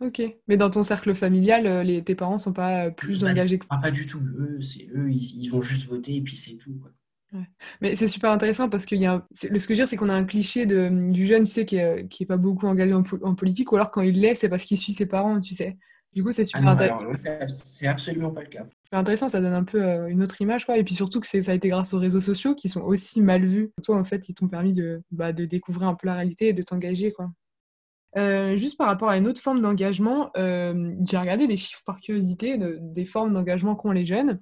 Ok, 0.00 0.20
mais 0.48 0.56
dans 0.56 0.70
ton 0.70 0.82
cercle 0.82 1.14
familial, 1.14 1.66
euh, 1.66 1.82
les, 1.84 2.02
tes 2.02 2.16
parents 2.16 2.38
sont 2.38 2.52
pas 2.52 2.90
plus 2.90 3.24
engagés 3.24 3.60
que 3.60 3.64
ça 3.64 3.78
Pas 3.80 3.92
du 3.92 4.06
tout. 4.06 4.18
Eux, 4.18 4.58
eux 4.96 5.10
ils, 5.10 5.48
vont 5.48 5.62
juste 5.62 5.86
voter 5.86 6.16
et 6.16 6.20
puis 6.20 6.36
c'est 6.36 6.56
tout. 6.56 6.82
Mais 7.80 7.94
c'est 7.94 8.08
super 8.08 8.32
intéressant 8.32 8.68
parce 8.68 8.86
que 8.86 8.96
y 8.96 9.06
a 9.06 9.24
ce 9.32 9.46
que 9.46 9.58
je 9.58 9.68
veux 9.68 9.74
dire, 9.74 9.88
c'est 9.88 9.96
qu'on 9.96 10.08
a 10.08 10.14
un 10.14 10.24
cliché 10.24 10.66
de, 10.66 11.10
du 11.12 11.26
jeune, 11.26 11.44
tu 11.44 11.52
sais, 11.52 11.64
qui 11.64 11.76
est, 11.76 12.08
qui 12.08 12.24
est 12.24 12.26
pas 12.26 12.36
beaucoup 12.36 12.66
engagé 12.66 12.92
en, 12.92 13.04
en 13.22 13.34
politique, 13.36 13.70
ou 13.70 13.76
alors 13.76 13.92
quand 13.92 14.02
il 14.02 14.20
l'est, 14.20 14.34
c'est 14.34 14.48
parce 14.48 14.64
qu'il 14.64 14.78
suit 14.78 14.92
ses 14.92 15.06
parents, 15.06 15.40
tu 15.40 15.54
sais. 15.54 15.78
Du 16.14 16.22
coup, 16.22 16.30
c'est 16.30 16.44
super 16.44 16.68
ah 16.68 16.72
intéressant. 16.72 17.46
C'est 17.48 17.86
absolument 17.88 18.30
pas 18.30 18.42
le 18.42 18.46
cas. 18.46 18.66
C'est 18.88 18.96
intéressant, 18.96 19.28
ça 19.28 19.40
donne 19.40 19.52
un 19.52 19.64
peu 19.64 19.82
euh, 19.82 20.06
une 20.06 20.22
autre 20.22 20.40
image, 20.40 20.64
quoi. 20.64 20.78
Et 20.78 20.84
puis 20.84 20.94
surtout 20.94 21.20
que 21.20 21.26
ça 21.26 21.38
a 21.50 21.54
été 21.54 21.68
grâce 21.68 21.92
aux 21.92 21.98
réseaux 21.98 22.20
sociaux 22.20 22.54
qui 22.54 22.68
sont 22.68 22.82
aussi 22.82 23.20
mal 23.20 23.44
vus. 23.44 23.72
Toi, 23.82 23.96
en 23.98 24.04
fait, 24.04 24.28
ils 24.28 24.34
t'ont 24.34 24.46
permis 24.46 24.72
de, 24.72 25.02
bah, 25.10 25.32
de 25.32 25.44
découvrir 25.44 25.88
un 25.88 25.94
peu 25.94 26.06
la 26.06 26.14
réalité 26.14 26.48
et 26.48 26.52
de 26.52 26.62
t'engager, 26.62 27.12
quoi. 27.12 27.30
Euh, 28.16 28.54
juste 28.56 28.78
par 28.78 28.86
rapport 28.86 29.08
à 29.08 29.18
une 29.18 29.26
autre 29.26 29.40
forme 29.40 29.60
d'engagement, 29.60 30.30
euh, 30.36 30.94
j'ai 31.04 31.18
regardé 31.18 31.48
des 31.48 31.56
chiffres 31.56 31.82
par 31.84 31.96
curiosité 31.96 32.58
des 32.80 33.04
formes 33.04 33.32
d'engagement 33.32 33.74
qu'ont 33.74 33.90
les 33.90 34.06
jeunes. 34.06 34.40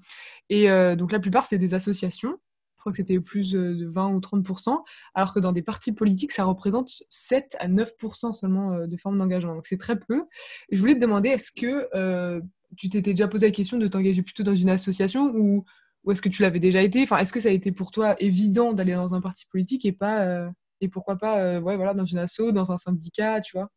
Et 0.50 0.68
donc 0.96 1.10
la 1.10 1.20
plupart, 1.20 1.46
c'est 1.46 1.56
des 1.56 1.72
associations 1.72 2.36
crois 2.82 2.92
que 2.92 2.96
c'était 2.96 3.20
plus 3.20 3.54
euh, 3.54 3.74
de 3.74 3.86
20 3.86 4.14
ou 4.14 4.18
30%, 4.18 4.82
alors 5.14 5.32
que 5.32 5.40
dans 5.40 5.52
des 5.52 5.62
partis 5.62 5.92
politiques, 5.92 6.32
ça 6.32 6.44
représente 6.44 6.90
7 7.08 7.56
à 7.58 7.68
9% 7.68 8.34
seulement 8.34 8.72
euh, 8.72 8.86
de 8.86 8.96
formes 8.96 9.18
d'engagement. 9.18 9.54
Donc 9.54 9.66
c'est 9.66 9.78
très 9.78 9.98
peu. 9.98 10.24
je 10.70 10.78
voulais 10.78 10.94
te 10.94 11.00
demander, 11.00 11.30
est-ce 11.30 11.52
que 11.52 11.88
euh, 11.94 12.40
tu 12.76 12.88
t'étais 12.88 13.12
déjà 13.12 13.28
posé 13.28 13.46
la 13.46 13.52
question 13.52 13.78
de 13.78 13.86
t'engager 13.86 14.22
plutôt 14.22 14.42
dans 14.42 14.54
une 14.54 14.68
association 14.68 15.32
ou, 15.34 15.64
est-ce 16.10 16.20
que 16.20 16.28
tu 16.28 16.42
l'avais 16.42 16.58
déjà 16.58 16.82
été? 16.82 17.00
Enfin, 17.02 17.18
est-ce 17.18 17.32
que 17.32 17.38
ça 17.38 17.48
a 17.48 17.52
été 17.52 17.70
pour 17.70 17.92
toi 17.92 18.16
évident 18.20 18.72
d'aller 18.72 18.94
dans 18.94 19.14
un 19.14 19.20
parti 19.20 19.46
politique 19.46 19.86
et 19.86 19.92
pas 19.92 20.48
et 20.80 20.88
pourquoi 20.88 21.14
pas 21.14 21.60
ouais 21.60 21.76
voilà 21.76 21.94
dans 21.94 22.04
une 22.04 22.18
asso, 22.18 22.50
dans 22.52 22.72
un 22.72 22.76
syndicat, 22.76 23.40
tu 23.40 23.56
vois? 23.56 23.70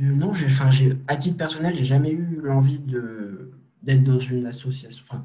Non, 0.00 0.30
à 1.08 1.16
titre 1.16 1.36
personnel, 1.36 1.74
j'ai 1.74 1.84
jamais 1.84 2.12
eu 2.12 2.38
l'envie 2.40 2.78
d'être 2.78 4.04
dans 4.04 4.20
une 4.20 4.46
association. 4.46 5.24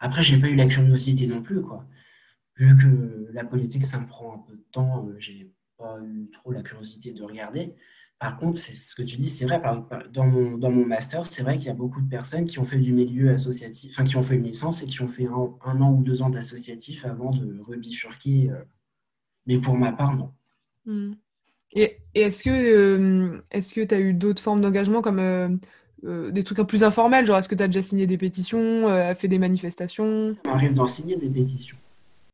Après, 0.00 0.22
j'ai 0.22 0.38
pas 0.38 0.48
eu 0.48 0.56
la 0.56 0.66
curiosité 0.66 1.26
non 1.26 1.42
plus, 1.42 1.60
quoi. 1.60 1.84
Vu 2.56 2.76
que 2.76 3.28
la 3.32 3.44
politique, 3.44 3.84
ça 3.84 4.00
me 4.00 4.06
prend 4.06 4.34
un 4.34 4.38
peu 4.38 4.54
de 4.54 4.64
temps, 4.72 5.06
euh, 5.06 5.14
j'ai 5.18 5.52
pas 5.76 6.00
eu 6.02 6.30
trop 6.32 6.52
la 6.52 6.62
curiosité 6.62 7.12
de 7.12 7.22
regarder. 7.22 7.74
Par 8.18 8.36
contre, 8.38 8.58
c'est 8.58 8.74
ce 8.74 8.94
que 8.94 9.02
tu 9.02 9.16
dis, 9.16 9.28
c'est 9.28 9.46
vrai. 9.46 9.60
Dans 10.12 10.26
mon, 10.26 10.58
dans 10.58 10.70
mon 10.70 10.84
master, 10.84 11.24
c'est 11.24 11.42
vrai 11.42 11.56
qu'il 11.56 11.66
y 11.66 11.70
a 11.70 11.74
beaucoup 11.74 12.00
de 12.02 12.08
personnes 12.08 12.46
qui 12.46 12.58
ont 12.58 12.64
fait 12.64 12.78
du 12.78 12.92
milieu 12.92 13.30
associatif, 13.30 13.92
enfin 13.92 14.04
qui 14.04 14.16
ont 14.16 14.22
fait 14.22 14.36
une 14.36 14.44
licence 14.44 14.82
et 14.82 14.86
qui 14.86 15.00
ont 15.00 15.08
fait 15.08 15.26
un, 15.26 15.80
an 15.80 15.92
ou 15.92 16.02
deux 16.02 16.20
ans 16.20 16.28
d'associatif 16.28 17.04
avant 17.06 17.30
de 17.30 17.60
rebifurquer. 17.60 18.50
Euh. 18.50 18.62
Mais 19.46 19.58
pour 19.58 19.74
ma 19.74 19.92
part, 19.92 20.14
non. 20.16 20.32
Hmm. 20.84 21.12
Et, 21.72 21.98
et 22.14 22.22
est-ce 22.22 22.42
que 22.42 22.50
euh, 22.50 23.40
que 23.50 23.84
tu 23.84 23.94
as 23.94 24.00
eu 24.00 24.12
d'autres 24.12 24.42
formes 24.42 24.60
d'engagement 24.60 25.00
comme 25.00 25.60
euh, 26.04 26.30
des 26.30 26.42
trucs 26.44 26.58
un 26.58 26.62
peu 26.64 26.68
plus 26.68 26.84
informels, 26.84 27.26
genre 27.26 27.38
est-ce 27.38 27.48
que 27.48 27.54
tu 27.54 27.62
as 27.62 27.68
déjà 27.68 27.82
signé 27.82 28.06
des 28.06 28.18
pétitions, 28.18 28.88
euh, 28.88 29.14
fait 29.14 29.28
des 29.28 29.38
manifestations? 29.38 30.36
Ça 30.44 30.50
m'arrive 30.50 30.72
d'en 30.72 30.86
signer 30.86 31.16
des 31.16 31.28
pétitions. 31.28 31.76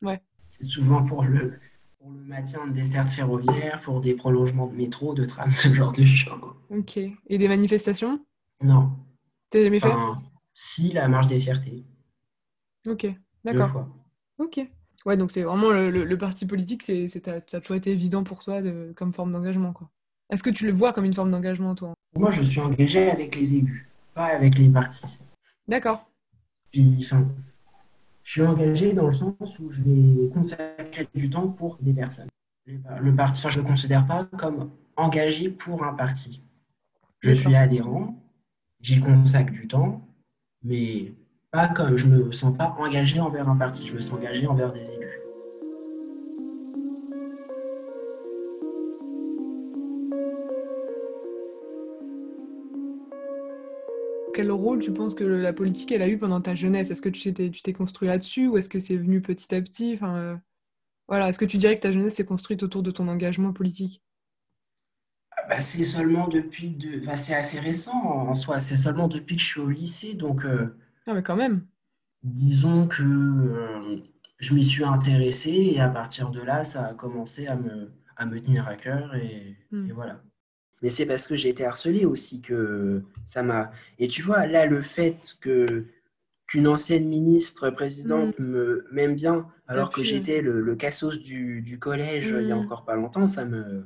Ouais, 0.02 0.22
C'est 0.48 0.64
souvent 0.64 1.04
pour 1.04 1.22
le, 1.22 1.60
pour 2.00 2.10
le 2.10 2.18
maintien 2.24 2.66
de 2.66 2.72
dessertes 2.72 3.10
ferroviaires, 3.10 3.80
pour 3.82 4.00
des 4.00 4.14
prolongements 4.14 4.66
de 4.66 4.74
métro, 4.74 5.14
de 5.14 5.24
tram, 5.24 5.48
ce 5.52 5.72
genre 5.72 5.92
de 5.92 6.04
choses. 6.04 6.40
ok. 6.68 6.96
Et 6.98 7.38
des 7.38 7.48
manifestations? 7.48 8.24
Non. 8.60 8.92
T'as 9.50 9.62
jamais 9.64 9.80
fait? 9.80 10.00
Si, 10.54 10.92
la 10.92 11.06
marche 11.06 11.28
des 11.28 11.38
fiertés, 11.38 11.84
Ok, 12.86 13.06
d'accord. 13.44 13.72
Ok. 14.38 14.60
Ouais, 15.06 15.16
donc 15.16 15.32
c'est 15.32 15.42
vraiment 15.44 15.70
le, 15.70 15.90
le- 15.90 16.04
le 16.04 16.18
parti 16.18 16.46
politique, 16.46 16.82
c'est, 16.84 17.08
ça 17.08 17.34
a 17.36 17.40
toujours 17.42 17.76
été 17.76 17.92
évident 17.92 18.24
pour 18.24 18.42
toi 18.44 18.62
de, 18.62 18.92
comme 18.96 19.14
forme 19.14 19.32
d'engagement, 19.32 19.72
quoi. 19.74 19.90
Est-ce 20.30 20.42
que 20.44 20.50
tu 20.50 20.66
le 20.66 20.72
vois 20.74 20.92
comme 20.94 21.06
une 21.06 21.14
forme 21.14 21.32
d'engagement, 21.32 21.74
toi? 21.76 21.94
Moi, 22.16 22.30
je 22.30 22.42
suis 22.42 22.60
engagé 22.60 23.10
avec 23.10 23.36
les 23.36 23.54
élus, 23.54 23.88
pas 24.14 24.26
avec 24.26 24.58
les 24.58 24.68
partis. 24.68 25.18
D'accord. 25.68 26.08
Puis, 26.72 26.98
enfin, 27.00 27.26
je 28.22 28.30
suis 28.30 28.42
engagé 28.42 28.92
dans 28.92 29.06
le 29.06 29.12
sens 29.12 29.58
où 29.58 29.70
je 29.70 29.82
vais 29.82 30.28
consacrer 30.30 31.08
du 31.14 31.28
temps 31.28 31.48
pour 31.48 31.76
des 31.80 31.92
personnes. 31.92 32.28
Le 32.66 33.14
parti, 33.14 33.40
enfin, 33.40 33.50
je 33.50 33.58
ne 33.58 33.64
le 33.64 33.68
considère 33.68 34.06
pas 34.06 34.24
comme 34.24 34.70
engagé 34.96 35.50
pour 35.50 35.84
un 35.84 35.92
parti. 35.92 36.42
Je 37.20 37.32
suis 37.32 37.54
adhérent, 37.54 38.14
j'y 38.80 39.00
consacre 39.00 39.52
du 39.52 39.68
temps, 39.68 40.00
mais 40.62 41.12
pas 41.50 41.68
comme 41.68 41.96
je 41.96 42.06
me 42.06 42.32
sens 42.32 42.56
pas 42.56 42.74
engagé 42.78 43.20
envers 43.20 43.48
un 43.48 43.56
parti, 43.56 43.86
je 43.86 43.94
me 43.94 44.00
sens 44.00 44.18
engagé 44.18 44.46
envers 44.46 44.72
des 44.72 44.90
élus. 44.90 45.20
Quel 54.36 54.52
rôle 54.52 54.80
tu 54.80 54.92
penses 54.94 55.16
que 55.16 55.24
la 55.24 55.52
politique, 55.52 55.90
elle 55.92 56.02
a 56.02 56.08
eu 56.08 56.18
pendant 56.18 56.40
ta 56.40 56.54
jeunesse? 56.54 56.92
Est-ce 56.92 57.02
que 57.02 57.08
tu 57.10 57.34
t'es, 57.34 57.50
tu 57.50 57.62
t'es 57.62 57.72
construit 57.74 58.08
là-dessus 58.08 58.46
ou 58.48 58.56
est-ce 58.58 58.68
que 58.68 58.78
c'est 58.80 58.96
venu 58.98 59.20
petit 59.22 59.52
à 59.54 59.60
petit? 59.62 59.94
Enfin, 59.96 60.16
euh, 60.16 60.36
voilà. 61.08 61.28
Est-ce 61.30 61.38
que 61.38 61.44
tu 61.46 61.58
dirais 61.58 61.76
que 61.76 61.82
ta 61.82 61.92
jeunesse 61.92 62.16
s'est 62.16 62.26
construite 62.26 62.62
autour 62.64 62.82
de 62.84 62.90
ton 62.92 63.08
engagement 63.08 63.52
politique? 63.54 64.02
Ah 65.30 65.46
bah, 65.48 65.60
c'est 65.60 65.82
seulement 65.84 66.28
depuis 66.28 66.70
de... 66.72 67.00
enfin, 67.02 67.16
c'est 67.16 67.34
assez 67.34 67.58
récent 67.60 67.92
en 68.04 68.34
soi, 68.34 68.60
c'est 68.60 68.76
seulement 68.76 69.08
depuis 69.08 69.36
que 69.36 69.40
je 69.42 69.46
suis 69.46 69.60
au 69.60 69.68
lycée, 69.70 70.12
donc 70.14 70.44
euh, 70.44 70.76
Non, 71.06 71.14
mais 71.14 71.22
quand 71.22 71.36
même. 71.36 71.66
disons 72.22 72.88
que 72.88 73.02
euh, 73.02 73.96
je 74.38 74.54
m'y 74.54 74.64
suis 74.64 74.84
intéressé 74.84 75.50
et 75.50 75.80
à 75.80 75.88
partir 75.88 76.30
de 76.30 76.40
là, 76.40 76.64
ça 76.64 76.86
a 76.88 76.94
commencé 76.94 77.46
à 77.46 77.56
me, 77.56 77.92
à 78.16 78.26
me 78.26 78.40
tenir 78.40 78.66
à 78.68 78.76
cœur 78.76 79.14
et, 79.14 79.56
Hmm. 79.70 79.88
et 79.88 79.92
voilà. 79.92 80.22
Mais 80.82 80.88
c'est 80.88 81.06
parce 81.06 81.26
que 81.26 81.36
j'ai 81.36 81.48
été 81.48 81.64
harcelé 81.64 82.04
aussi 82.04 82.40
que 82.40 83.02
ça 83.24 83.42
m'a... 83.42 83.70
Et 83.98 84.08
tu 84.08 84.22
vois, 84.22 84.46
là, 84.46 84.66
le 84.66 84.82
fait 84.82 85.36
que 85.40 85.86
qu'une 86.46 86.68
ancienne 86.68 87.08
ministre, 87.08 87.70
présidente 87.70 88.38
me 88.38 88.86
m'aime 88.92 89.16
bien, 89.16 89.48
alors 89.66 89.90
que 89.90 90.04
j'étais 90.04 90.40
le, 90.42 90.60
le 90.60 90.76
cassos 90.76 91.18
du, 91.18 91.60
du 91.60 91.78
collège 91.78 92.26
il 92.26 92.46
y 92.46 92.52
a 92.52 92.56
hmm. 92.56 92.60
encore 92.60 92.84
pas 92.84 92.94
longtemps, 92.94 93.26
ça 93.26 93.44
me... 93.44 93.84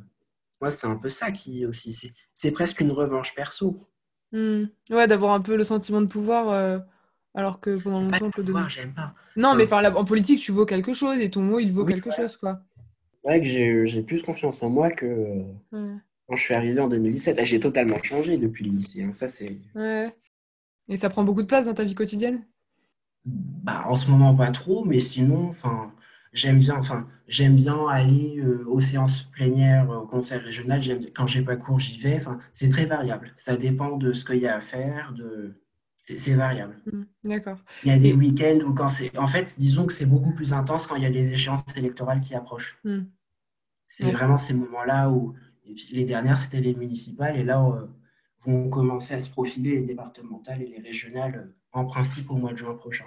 Moi, 0.61 0.71
c'est 0.71 0.87
un 0.87 0.97
peu 0.97 1.09
ça 1.09 1.31
qui 1.31 1.65
aussi... 1.65 1.93
C'est 1.93 2.13
c'est 2.35 2.51
presque 2.51 2.81
une 2.81 2.91
revanche 2.91 3.35
perso. 3.35 3.87
Hmm. 4.33 4.65
Ouais, 4.91 5.07
d'avoir 5.07 5.33
un 5.33 5.41
peu 5.41 5.57
le 5.57 5.65
sentiment 5.65 6.01
de 6.01 6.07
pouvoir, 6.07 6.51
euh, 6.51 6.79
alors 7.35 7.61
que 7.61 7.79
pendant 7.79 8.07
Pas 8.07 8.19
de 8.19 8.25
longtemps, 8.25 8.27
on 8.27 8.31
peut 8.31 8.43
donner. 8.43 8.53
pouvoir, 8.55 8.69
j'aime 8.71 8.95
pas. 8.95 9.15
Non, 9.37 9.55
mais 9.55 9.71
en 9.73 10.05
politique, 10.05 10.41
tu 10.41 10.53
vaux 10.53 10.67
quelque 10.67 10.95
chose 10.95 11.19
et 11.19 11.31
ton 11.31 11.43
mot, 11.43 11.59
il 11.59 11.73
vaut 11.73 11.85
oui, 11.85 11.93
quelque 11.93 12.11
chose, 12.11 12.37
quoi. 12.37 12.61
C'est 13.23 13.29
vrai 13.29 13.41
que 13.41 13.47
j'ai 13.47 13.87
j'ai 13.87 14.03
plus 14.03 14.23
confiance 14.23 14.63
en 14.63 14.71
moi 14.71 14.91
que 14.91 15.05
Ouais. 15.73 15.97
Quand 16.31 16.37
je 16.37 16.45
suis 16.45 16.55
arrivé 16.55 16.81
en 16.81 16.89
2017. 16.89 17.39
Ah, 17.41 17.45
j'ai 17.45 17.61
totalement 17.61 18.01
changé 18.05 18.39
depuis 18.39 18.65
le 18.65 18.71
lycée. 18.77 19.03
hein. 19.03 19.13
Ça, 19.13 19.29
c'est... 19.29 19.59
Ouais. 19.75 20.15
Et 20.89 20.97
ça 20.97 21.11
prend 21.11 21.25
beaucoup 21.25 21.43
de 21.43 21.49
place 21.49 21.67
dans 21.67 21.75
ta 21.75 21.85
vie 21.85 21.95
quotidienne? 21.97 22.47
Bah, 23.25 23.85
en 23.89 23.97
ce 23.97 24.11
moment, 24.11 24.35
pas 24.35 24.51
trop, 24.53 24.85
mais 24.85 25.01
sinon, 25.01 25.49
enfin, 25.49 25.93
j'aime 26.33 26.59
bien, 26.61 26.77
enfin, 26.79 27.09
j'aime 27.29 27.57
bien 27.57 27.87
aller 27.89 28.39
euh, 28.39 28.65
aux 28.69 28.81
séances 28.81 29.25
plénières, 29.25 29.91
euh, 29.91 29.99
au 29.99 30.07
conseil 30.07 30.39
régional. 30.39 30.81
J'aime, 30.81 31.05
quand 31.15 31.27
j'ai 31.27 31.43
pas 31.43 31.57
cours, 31.57 31.81
j'y 31.81 31.99
vais. 32.01 32.17
Enfin, 32.17 32.39
c'est 32.53 32.71
très 32.71 32.87
variable. 32.87 33.33
Ça 33.37 33.57
dépend 33.57 33.97
de 33.99 34.13
ce 34.13 34.25
qu'il 34.25 34.39
y 34.39 34.47
a 34.47 34.57
à 34.57 34.61
faire, 34.61 35.13
de... 35.13 35.55
c'est 35.99 36.17
c'est 36.17 36.35
variable. 36.35 36.77
Hmm. 36.91 37.03
D'accord. 37.25 37.59
Il 37.83 37.91
y 37.91 37.93
a 37.93 37.99
des 37.99 38.11
Et 38.11 38.15
week-ends 38.15 38.61
où 38.67 38.73
quand 38.75 38.89
c'est... 38.89 39.17
En 39.19 39.27
fait, 39.27 39.57
disons 39.59 39.87
que 39.87 39.93
c'est 39.93 40.07
beaucoup 40.07 40.33
plus 40.33 40.53
intense 40.55 40.87
quand 40.87 40.97
il 40.97 41.03
y 41.03 41.07
a 41.07 41.11
des 41.11 41.33
échéances 41.33 41.65
électorales 41.77 42.21
qui 42.21 42.35
approchent. 42.35 42.79
hmm. 42.85 43.01
C'est 43.89 44.07
Ouais. 44.07 44.13
vraiment 44.13 44.39
ces 44.39 44.55
moments-là 44.55 45.11
où... 45.11 45.35
Et 45.71 45.75
puis, 45.75 45.87
les 45.93 46.05
dernières, 46.05 46.37
c'était 46.37 46.61
les 46.61 46.75
municipales, 46.75 47.37
et 47.39 47.45
là, 47.45 47.65
euh, 47.65 47.87
vont 48.41 48.69
commencer 48.69 49.15
à 49.15 49.21
se 49.21 49.31
profiler 49.31 49.77
les 49.77 49.87
départementales 49.87 50.63
et 50.63 50.67
les 50.67 50.81
régionales, 50.81 51.37
euh, 51.37 51.55
en 51.73 51.85
principe, 51.87 52.31
au 52.31 52.35
mois 52.37 52.53
de 52.53 52.57
juin 52.57 52.75
prochain. 52.75 53.05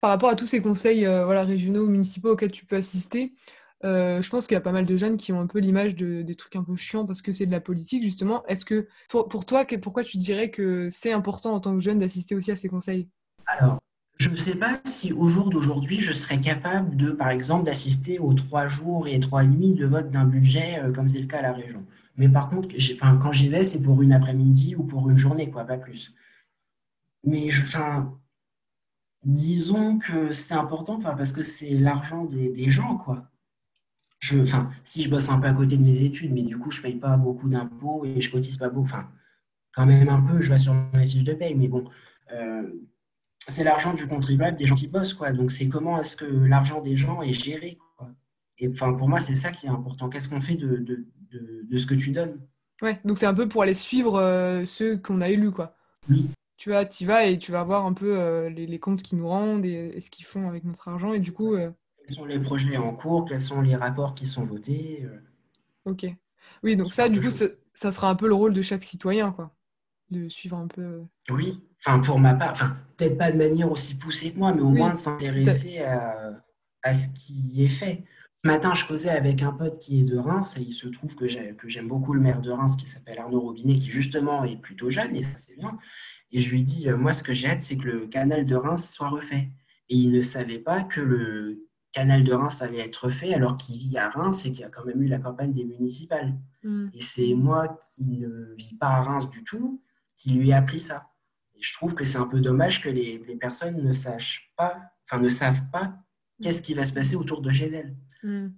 Par 0.00 0.10
rapport 0.10 0.28
à 0.28 0.36
tous 0.36 0.46
ces 0.46 0.62
conseils 0.62 1.06
euh, 1.06 1.24
voilà, 1.24 1.44
régionaux 1.44 1.86
ou 1.86 1.88
municipaux 1.88 2.32
auxquels 2.32 2.52
tu 2.52 2.66
peux 2.66 2.76
assister, 2.76 3.32
euh, 3.84 4.20
je 4.22 4.28
pense 4.30 4.46
qu'il 4.46 4.54
y 4.54 4.58
a 4.58 4.60
pas 4.60 4.72
mal 4.72 4.86
de 4.86 4.96
jeunes 4.96 5.16
qui 5.16 5.32
ont 5.32 5.40
un 5.40 5.46
peu 5.46 5.60
l'image 5.60 5.94
de, 5.96 6.22
des 6.22 6.34
trucs 6.34 6.56
un 6.56 6.62
peu 6.64 6.76
chiants 6.76 7.06
parce 7.06 7.22
que 7.22 7.32
c'est 7.32 7.46
de 7.46 7.50
la 7.52 7.60
politique, 7.60 8.02
justement. 8.02 8.44
Est-ce 8.46 8.64
que, 8.64 8.88
pour, 9.08 9.28
pour 9.28 9.46
toi, 9.46 9.64
que- 9.64 9.76
pourquoi 9.76 10.04
tu 10.04 10.18
dirais 10.18 10.50
que 10.50 10.88
c'est 10.90 11.12
important 11.12 11.54
en 11.54 11.60
tant 11.60 11.74
que 11.74 11.80
jeune 11.80 12.00
d'assister 12.00 12.34
aussi 12.34 12.50
à 12.52 12.56
ces 12.56 12.68
conseils? 12.68 13.08
Alors, 13.46 13.80
je 14.18 14.30
ne 14.30 14.36
sais 14.36 14.56
pas 14.56 14.80
si 14.84 15.12
au 15.12 15.28
jour 15.28 15.48
d'aujourd'hui, 15.48 16.00
je 16.00 16.12
serais 16.12 16.40
capable 16.40 16.96
de, 16.96 17.10
par 17.10 17.30
exemple, 17.30 17.64
d'assister 17.64 18.18
aux 18.18 18.34
trois 18.34 18.66
jours 18.66 19.06
et 19.06 19.20
trois 19.20 19.44
nuits 19.44 19.74
de 19.74 19.86
vote 19.86 20.10
d'un 20.10 20.24
budget, 20.24 20.80
euh, 20.82 20.92
comme 20.92 21.06
c'est 21.06 21.20
le 21.20 21.26
cas 21.26 21.38
à 21.38 21.42
la 21.42 21.52
région. 21.52 21.84
Mais 22.16 22.28
par 22.28 22.48
contre, 22.48 22.68
quand 23.22 23.32
j'y 23.32 23.48
vais, 23.48 23.62
c'est 23.62 23.80
pour 23.80 24.02
une 24.02 24.12
après-midi 24.12 24.74
ou 24.74 24.82
pour 24.82 25.08
une 25.08 25.16
journée, 25.16 25.50
quoi, 25.50 25.64
pas 25.64 25.78
plus. 25.78 26.12
Mais 27.24 27.48
disons 29.24 29.98
que 29.98 30.32
c'est 30.32 30.54
important, 30.54 30.98
parce 30.98 31.32
que 31.32 31.44
c'est 31.44 31.70
l'argent 31.70 32.24
des, 32.24 32.70
gens, 32.70 32.96
quoi. 32.96 33.30
Enfin, 34.42 34.70
si 34.82 35.02
je 35.04 35.10
bosse 35.10 35.28
un 35.28 35.38
peu 35.38 35.46
à 35.46 35.52
côté 35.52 35.76
de 35.76 35.82
mes 35.84 36.02
études, 36.02 36.32
mais 36.32 36.42
du 36.42 36.58
coup, 36.58 36.72
je 36.72 36.82
paye 36.82 36.96
pas 36.96 37.16
beaucoup 37.16 37.48
d'impôts 37.48 38.04
et 38.04 38.20
je 38.20 38.30
cotise 38.32 38.58
pas 38.58 38.68
beaucoup, 38.68 38.86
enfin, 38.86 39.08
quand 39.72 39.86
même 39.86 40.08
un 40.08 40.20
peu, 40.20 40.40
je 40.40 40.50
vais 40.50 40.58
sur 40.58 40.74
mes 40.92 41.06
fiches 41.06 41.22
de 41.22 41.34
paye, 41.34 41.54
mais 41.54 41.68
bon, 41.68 41.84
euh, 42.32 42.68
c'est 43.48 43.64
l'argent 43.64 43.94
du 43.94 44.06
contribuable, 44.06 44.56
des 44.56 44.66
gens 44.66 44.74
qui 44.74 44.88
bossent, 44.88 45.14
quoi. 45.14 45.32
Donc, 45.32 45.50
c'est 45.50 45.68
comment 45.68 46.00
est-ce 46.00 46.16
que 46.16 46.24
l'argent 46.24 46.80
des 46.80 46.96
gens 46.96 47.22
est 47.22 47.32
géré, 47.32 47.78
quoi. 47.96 48.10
Et 48.58 48.68
enfin, 48.68 48.92
pour 48.94 49.08
moi, 49.08 49.20
c'est 49.20 49.34
ça 49.34 49.50
qui 49.50 49.66
est 49.66 49.70
important. 49.70 50.08
Qu'est-ce 50.08 50.28
qu'on 50.28 50.40
fait 50.40 50.54
de, 50.54 50.76
de, 50.76 51.06
de, 51.30 51.62
de 51.64 51.76
ce 51.78 51.86
que 51.86 51.94
tu 51.94 52.10
donnes? 52.10 52.40
Ouais, 52.82 53.00
donc 53.04 53.18
c'est 53.18 53.26
un 53.26 53.34
peu 53.34 53.48
pour 53.48 53.62
aller 53.62 53.74
suivre 53.74 54.16
euh, 54.16 54.64
ceux 54.64 54.96
qu'on 54.96 55.20
a 55.20 55.28
élus, 55.28 55.50
quoi. 55.50 55.76
Oui, 56.08 56.28
Tu 56.56 56.70
vas, 56.70 56.84
tu 56.84 57.06
vas 57.06 57.26
et 57.26 57.38
tu 57.38 57.52
vas 57.52 57.62
voir 57.62 57.86
un 57.86 57.92
peu 57.92 58.18
euh, 58.18 58.50
les, 58.50 58.66
les 58.66 58.78
comptes 58.78 59.02
qu'ils 59.02 59.18
nous 59.18 59.28
rendent 59.28 59.64
et, 59.64 59.92
et 59.94 60.00
ce 60.00 60.10
qu'ils 60.10 60.26
font 60.26 60.48
avec 60.48 60.64
notre 60.64 60.88
argent. 60.88 61.12
Et 61.12 61.20
du 61.20 61.32
coup, 61.32 61.54
euh, 61.54 61.70
quels 61.98 62.16
sont 62.16 62.24
les 62.24 62.40
projets 62.40 62.76
en 62.76 62.94
cours, 62.94 63.26
quels 63.26 63.40
sont 63.40 63.60
les 63.60 63.76
rapports 63.76 64.14
qui 64.14 64.26
sont 64.26 64.44
votés, 64.44 65.06
ok. 65.84 66.06
Oui, 66.62 66.76
donc 66.76 66.92
ça, 66.92 67.08
du 67.08 67.20
coup, 67.20 67.30
ça, 67.30 67.46
ça 67.74 67.92
sera 67.92 68.10
un 68.10 68.16
peu 68.16 68.26
le 68.26 68.34
rôle 68.34 68.52
de 68.52 68.62
chaque 68.62 68.82
citoyen, 68.82 69.30
quoi. 69.30 69.54
De 70.10 70.28
suivre 70.28 70.56
un 70.56 70.66
peu. 70.66 71.02
Oui, 71.30 71.60
enfin, 71.84 71.98
pour 72.00 72.18
ma 72.18 72.34
part, 72.34 72.50
enfin, 72.52 72.76
peut-être 72.96 73.16
pas 73.18 73.30
de 73.32 73.38
manière 73.38 73.70
aussi 73.70 73.96
poussée 73.96 74.32
que 74.32 74.38
moi, 74.38 74.52
mais 74.52 74.62
au 74.62 74.70
moins 74.70 74.92
de 74.92 74.98
s'intéresser 74.98 75.78
à, 75.80 76.42
à 76.82 76.94
ce 76.94 77.08
qui 77.08 77.62
est 77.62 77.68
fait. 77.68 78.04
Ce 78.44 78.48
matin, 78.50 78.72
je 78.72 78.84
causais 78.86 79.10
avec 79.10 79.42
un 79.42 79.52
pote 79.52 79.78
qui 79.78 80.00
est 80.00 80.04
de 80.04 80.16
Reims 80.16 80.56
et 80.58 80.62
il 80.62 80.72
se 80.72 80.86
trouve 80.88 81.14
que 81.16 81.26
j'ai- 81.26 81.54
que 81.56 81.68
j'aime 81.68 81.88
beaucoup 81.88 82.12
le 82.14 82.20
maire 82.20 82.40
de 82.40 82.50
Reims 82.52 82.76
qui 82.76 82.86
s'appelle 82.86 83.18
Arnaud 83.18 83.40
Robinet, 83.40 83.74
qui 83.74 83.90
justement 83.90 84.44
est 84.44 84.56
plutôt 84.56 84.90
jeune 84.90 85.14
et 85.16 85.22
ça 85.24 85.36
c'est 85.36 85.56
bien. 85.56 85.76
Et 86.30 86.40
je 86.40 86.50
lui 86.50 86.62
dis, 86.62 86.88
euh, 86.88 86.96
moi 86.96 87.14
ce 87.14 87.22
que 87.24 87.32
j'ai 87.34 87.48
hâte, 87.48 87.60
c'est 87.62 87.76
que 87.76 87.84
le 87.84 88.06
canal 88.06 88.46
de 88.46 88.54
Reims 88.54 88.90
soit 88.92 89.08
refait. 89.08 89.48
Et 89.88 89.96
il 89.96 90.12
ne 90.12 90.20
savait 90.20 90.60
pas 90.60 90.84
que 90.84 91.00
le 91.00 91.64
canal 91.92 92.22
de 92.22 92.32
Reims 92.32 92.62
allait 92.62 92.78
être 92.78 93.06
refait 93.06 93.34
alors 93.34 93.56
qu'il 93.56 93.76
vit 93.78 93.98
à 93.98 94.08
Reims 94.10 94.44
et 94.46 94.52
qu'il 94.52 94.60
y 94.60 94.64
a 94.64 94.68
quand 94.68 94.84
même 94.84 95.02
eu 95.02 95.08
la 95.08 95.18
campagne 95.18 95.50
des 95.52 95.64
municipales. 95.64 96.34
Hmm. 96.62 96.88
Et 96.94 97.00
c'est 97.00 97.34
moi 97.34 97.76
qui 97.96 98.04
ne 98.06 98.54
vis 98.56 98.74
pas 98.74 98.88
à 98.88 99.02
Reims 99.02 99.28
du 99.30 99.42
tout 99.42 99.80
qui 100.16 100.30
lui 100.30 100.50
ai 100.50 100.54
appris 100.54 100.80
ça. 100.80 101.06
Je 101.60 101.72
trouve 101.72 101.94
que 101.94 102.04
c'est 102.04 102.18
un 102.18 102.26
peu 102.26 102.40
dommage 102.40 102.82
que 102.82 102.88
les, 102.88 103.22
les 103.26 103.36
personnes 103.36 103.82
ne 103.82 103.92
sachent 103.92 104.52
pas, 104.56 104.76
enfin 105.04 105.20
ne 105.20 105.28
savent 105.28 105.62
pas 105.72 105.94
qu'est-ce 106.42 106.62
qui 106.62 106.74
va 106.74 106.84
se 106.84 106.92
passer 106.92 107.16
autour 107.16 107.40
de 107.40 107.50
chez 107.50 107.70
elles. 107.72 107.94
Hmm. 108.22 108.48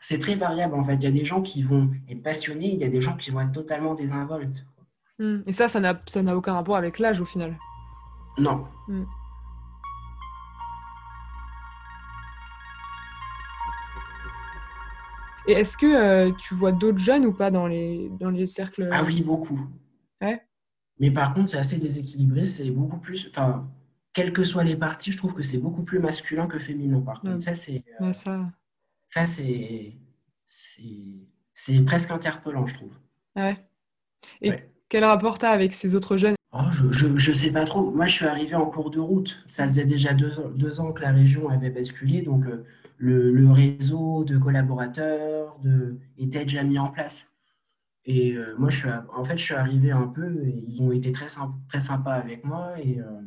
C'est 0.00 0.18
très 0.18 0.34
variable 0.34 0.74
en 0.74 0.84
fait. 0.84 0.94
Il 0.94 1.04
y 1.04 1.06
a 1.06 1.10
des 1.10 1.24
gens 1.24 1.42
qui 1.42 1.62
vont 1.62 1.90
être 2.08 2.22
passionnés, 2.22 2.72
il 2.72 2.78
y 2.78 2.84
a 2.84 2.88
des 2.88 3.00
gens 3.00 3.16
qui 3.16 3.30
vont 3.30 3.40
être 3.40 3.52
totalement 3.52 3.94
désinvoltes. 3.94 4.64
Hmm. 5.18 5.40
Et 5.46 5.52
ça, 5.52 5.68
ça 5.68 5.80
n'a, 5.80 6.36
aucun 6.36 6.54
rapport 6.54 6.76
avec 6.76 6.98
l'âge 6.98 7.20
au 7.20 7.24
final. 7.24 7.56
Non. 8.38 8.66
Et 15.46 15.52
est-ce 15.52 15.76
que 15.76 15.86
euh, 15.86 16.32
tu 16.38 16.54
vois 16.54 16.72
d'autres 16.72 16.98
jeunes 16.98 17.26
ou 17.26 17.32
pas 17.32 17.50
dans 17.50 17.66
les, 17.66 18.10
dans 18.18 18.30
les 18.30 18.46
cercles? 18.46 18.88
Ah 18.90 19.02
oui, 19.04 19.22
beaucoup. 19.22 19.60
Ouais. 20.20 20.40
Mais 21.02 21.10
par 21.10 21.32
contre, 21.32 21.50
c'est 21.50 21.58
assez 21.58 21.78
déséquilibré. 21.78 22.44
C'est 22.44 22.70
beaucoup 22.70 22.96
plus. 22.96 23.28
Enfin, 23.28 23.68
quels 24.12 24.32
que 24.32 24.44
soient 24.44 24.62
les 24.62 24.76
partis, 24.76 25.10
je 25.10 25.16
trouve 25.16 25.34
que 25.34 25.42
c'est 25.42 25.58
beaucoup 25.58 25.82
plus 25.82 25.98
masculin 25.98 26.46
que 26.46 26.60
féminin. 26.60 27.00
Par 27.00 27.20
contre, 27.20 27.40
ça, 27.40 27.54
c'est. 27.54 27.84
Ouais, 27.98 28.14
ça. 28.14 28.48
Ça, 29.08 29.26
c'est. 29.26 29.92
C'est 30.46 31.84
presque 31.84 32.12
interpellant, 32.12 32.66
je 32.66 32.74
trouve. 32.74 32.92
Ah 33.34 33.48
ouais. 33.48 33.58
Et 34.42 34.52
quel 34.88 35.04
rapport 35.04 35.38
t'as 35.38 35.50
avec 35.50 35.72
ces 35.72 35.96
autres 35.96 36.16
jeunes? 36.16 36.36
Oh, 36.52 36.70
je, 36.70 36.92
je, 36.92 37.32
sais 37.32 37.50
pas 37.50 37.64
trop. 37.64 37.90
Moi, 37.90 38.06
je 38.06 38.14
suis 38.14 38.26
arrivé 38.26 38.54
en 38.54 38.66
cours 38.66 38.90
de 38.90 39.00
route. 39.00 39.42
Ça 39.48 39.64
faisait 39.64 39.86
déjà 39.86 40.14
deux, 40.14 40.80
ans 40.80 40.92
que 40.92 41.02
la 41.02 41.10
région 41.10 41.48
avait 41.48 41.70
basculé, 41.70 42.22
donc 42.22 42.46
euh, 42.46 42.64
le, 42.98 43.50
réseau 43.50 44.22
de 44.22 44.38
collaborateurs 44.38 45.58
de, 45.62 45.96
était 46.18 46.44
déjà 46.44 46.62
mis 46.62 46.78
en 46.78 46.88
place. 46.88 47.31
Et 48.04 48.36
euh, 48.36 48.54
moi, 48.58 48.68
je 48.68 48.78
suis, 48.78 48.88
en 49.14 49.24
fait, 49.24 49.38
je 49.38 49.44
suis 49.44 49.54
arrivé 49.54 49.90
un 49.92 50.08
peu, 50.08 50.44
et 50.44 50.64
ils 50.68 50.82
ont 50.82 50.92
été 50.92 51.12
très, 51.12 51.26
très 51.68 51.80
sympas 51.80 52.14
avec 52.14 52.44
moi, 52.44 52.74
et, 52.80 52.98
euh, 53.00 53.20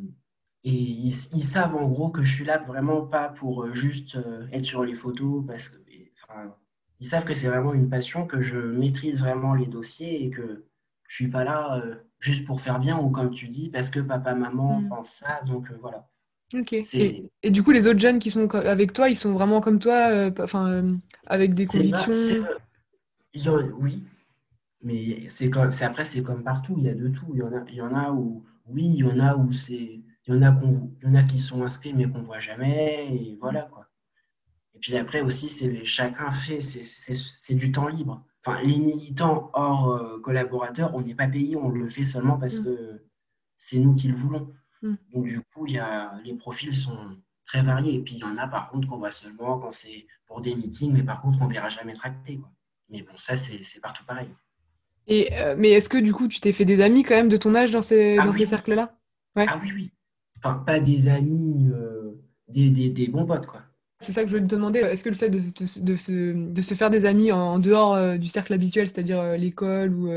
et 0.63 0.73
ils, 0.73 1.11
savent 1.13 1.75
en 1.75 1.87
gros 1.87 2.09
que 2.09 2.23
je 2.23 2.33
suis 2.33 2.45
là 2.45 2.57
vraiment 2.57 3.05
pas 3.05 3.29
pour 3.29 3.73
juste 3.73 4.17
être 4.51 4.63
sur 4.65 4.83
les 4.83 4.95
photos, 4.95 5.45
parce 5.45 5.69
que, 5.69 5.77
ils 6.99 7.07
savent 7.07 7.25
que 7.25 7.33
c'est 7.33 7.47
vraiment 7.47 7.73
une 7.73 7.89
passion, 7.89 8.25
que 8.25 8.41
je 8.41 8.57
maîtrise 8.57 9.21
vraiment 9.21 9.53
les 9.53 9.67
dossiers 9.67 10.23
et 10.23 10.29
que 10.29 10.65
je 11.07 11.15
suis 11.15 11.27
pas 11.27 11.43
là 11.43 11.77
euh, 11.77 11.95
juste 12.19 12.45
pour 12.45 12.61
faire 12.61 12.79
bien 12.79 12.97
ou 12.97 13.09
comme 13.09 13.31
tu 13.31 13.47
dis, 13.47 13.69
parce 13.69 13.89
que 13.89 13.99
papa, 13.99 14.33
maman 14.33 14.81
mm. 14.81 14.89
pensent 14.89 15.21
ça. 15.23 15.41
Donc 15.45 15.69
euh, 15.69 15.77
voilà. 15.81 16.07
Ok. 16.53 16.73
Et, 16.73 17.25
et, 17.43 17.51
du 17.51 17.63
coup, 17.63 17.71
les 17.71 17.87
autres 17.87 17.99
jeunes 17.99 18.19
qui 18.19 18.31
sont 18.31 18.47
avec 18.53 18.93
toi, 18.93 19.09
ils 19.09 19.17
sont 19.17 19.33
vraiment 19.33 19.61
comme 19.61 19.79
toi, 19.79 20.09
euh, 20.09 20.31
enfin, 20.39 20.97
avec 21.25 21.53
des 21.53 21.65
convictions 21.65 22.11
Oui, 23.79 24.03
mais 24.81 25.27
c'est 25.29 25.49
après, 25.83 26.03
c'est 26.03 26.23
comme 26.23 26.43
partout, 26.43 26.75
il 26.77 26.85
y 26.85 26.89
a 26.89 26.95
de 26.95 27.07
tout. 27.07 27.27
Il 27.33 27.39
y 27.39 27.43
en 27.43 27.53
a, 27.53 27.63
il 27.67 27.75
y 27.75 27.81
en 27.81 27.95
a 27.95 28.11
où, 28.11 28.45
oui, 28.67 28.85
il 28.85 28.99
y 28.99 29.03
en 29.03 29.19
a 29.19 29.35
où 29.35 29.51
c'est. 29.51 30.01
Il 30.27 30.33
y 30.33 30.37
en 30.37 30.41
a, 30.41 30.51
qu'on, 30.51 30.91
il 31.01 31.07
y 31.07 31.11
en 31.11 31.15
a 31.15 31.23
qui 31.23 31.37
sont 31.37 31.63
inscrits 31.63 31.93
mais 31.93 32.09
qu'on 32.09 32.23
voit 32.23 32.39
jamais, 32.39 33.15
et 33.15 33.37
voilà 33.39 33.63
quoi. 33.63 33.87
Et 34.75 34.79
puis 34.79 34.95
après 34.97 35.21
aussi, 35.21 35.49
c'est 35.49 35.85
chacun 35.85 36.31
fait, 36.31 36.59
c'est 36.61 37.53
du 37.55 37.71
temps 37.71 37.87
libre. 37.87 38.23
Enfin, 38.45 38.61
les 38.61 38.77
militants 38.77 39.49
hors 39.53 39.89
euh, 39.89 40.19
collaborateurs, 40.19 40.93
on 40.93 41.01
n'est 41.01 41.15
pas 41.15 41.27
payé, 41.27 41.55
on 41.55 41.69
le 41.69 41.89
fait 41.89 42.05
seulement 42.05 42.37
parce 42.37 42.59
mm. 42.59 42.63
que 42.63 43.05
c'est 43.57 43.79
nous 43.79 43.95
qui 43.95 44.09
le 44.09 44.15
voulons. 44.15 44.53
Mm. 44.81 44.95
Donc 45.13 45.25
du 45.25 45.41
coup, 45.41 45.65
y 45.65 45.79
a, 45.79 46.19
les 46.23 46.35
profils 46.35 46.75
sont 46.75 47.17
très 47.45 47.63
variés. 47.63 47.95
Et 47.95 48.03
puis 48.03 48.15
il 48.15 48.19
y 48.19 48.23
en 48.23 48.37
a 48.37 48.47
par 48.47 48.69
contre 48.69 48.87
qu'on 48.87 48.97
voit 48.97 49.11
seulement 49.11 49.59
quand 49.59 49.71
c'est 49.71 50.05
pour 50.27 50.41
des 50.41 50.55
meetings, 50.55 50.93
mais 50.93 51.03
par 51.03 51.21
contre 51.21 51.41
on 51.41 51.47
ne 51.47 51.53
verra 51.53 51.69
jamais 51.69 51.93
tracté. 51.93 52.37
Quoi. 52.37 52.51
Mais 52.89 53.01
bon, 53.01 53.15
ça 53.15 53.35
c'est 53.35 53.79
partout 53.81 54.05
pareil. 54.05 54.29
Et, 55.07 55.29
euh, 55.33 55.55
mais 55.57 55.69
est-ce 55.71 55.89
que 55.89 55.97
du 55.97 56.13
coup 56.13 56.27
tu 56.27 56.39
t'es 56.39 56.51
fait 56.51 56.65
des 56.65 56.81
amis 56.81 57.03
quand 57.03 57.15
même 57.15 57.29
de 57.29 57.37
ton 57.37 57.53
âge 57.55 57.71
dans 57.71 57.81
ces, 57.81 58.17
ah 58.17 58.25
dans 58.25 58.33
ces 58.33 58.45
cercles-là? 58.45 58.97
Ah 59.35 59.59
oui, 59.61 59.71
oui. 59.75 59.91
Enfin, 60.37 60.63
pas 60.65 60.79
des 60.79 61.07
amis, 61.07 61.69
euh, 61.73 62.11
des, 62.47 62.69
des, 62.69 62.89
des 62.89 63.07
bons 63.07 63.25
potes 63.25 63.45
quoi. 63.45 63.61
C'est 63.99 64.11
ça 64.11 64.21
que 64.21 64.27
je 64.27 64.35
voulais 64.35 64.47
te 64.47 64.53
demander. 64.53 64.79
Est-ce 64.79 65.03
que 65.03 65.09
le 65.09 65.15
fait 65.15 65.29
de, 65.29 65.39
de, 65.39 66.61
se 66.61 66.73
faire 66.73 66.89
des 66.89 67.05
amis 67.05 67.31
en, 67.31 67.59
dehors 67.59 67.93
euh, 67.93 68.17
du 68.17 68.27
cercle 68.27 68.53
habituel, 68.53 68.87
c'est-à-dire 68.87 69.37
l'école 69.37 69.93
ou, 69.93 70.09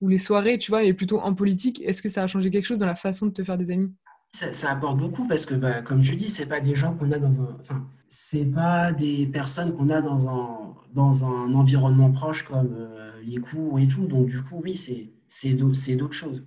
ou, 0.00 0.08
les 0.08 0.18
soirées, 0.18 0.58
tu 0.58 0.70
vois, 0.70 0.82
et 0.82 0.92
plutôt 0.92 1.20
en 1.20 1.32
politique, 1.32 1.80
est-ce 1.82 2.02
que 2.02 2.08
ça 2.08 2.24
a 2.24 2.26
changé 2.26 2.50
quelque 2.50 2.66
chose 2.66 2.78
dans 2.78 2.86
la 2.86 2.96
façon 2.96 3.26
de 3.26 3.30
te 3.32 3.44
faire 3.44 3.56
des 3.56 3.70
amis? 3.70 3.94
Ça, 4.28 4.70
apporte 4.70 4.98
beaucoup 4.98 5.26
parce 5.26 5.46
que, 5.46 5.54
bah, 5.54 5.80
comme 5.80 6.02
tu 6.02 6.16
dis, 6.16 6.28
c'est 6.28 6.46
pas 6.46 6.60
des 6.60 6.74
gens 6.74 6.94
qu'on 6.94 7.10
a 7.12 7.18
dans 7.18 7.40
un, 7.40 7.56
enfin, 7.60 7.86
c'est 8.08 8.44
pas 8.44 8.92
des 8.92 9.26
personnes 9.26 9.72
qu'on 9.72 9.88
a 9.90 10.00
dans 10.00 10.28
un 10.28 10.74
dans 10.92 11.24
un 11.24 11.54
environnement 11.54 12.10
proche 12.10 12.42
comme 12.42 12.74
les 13.22 13.38
cours 13.38 13.78
et 13.78 13.86
tout. 13.88 14.06
Donc 14.06 14.28
du 14.28 14.42
coup, 14.42 14.60
oui, 14.62 14.76
c'est 14.76 15.54
d'autres 15.54 16.12
choses. 16.12 16.42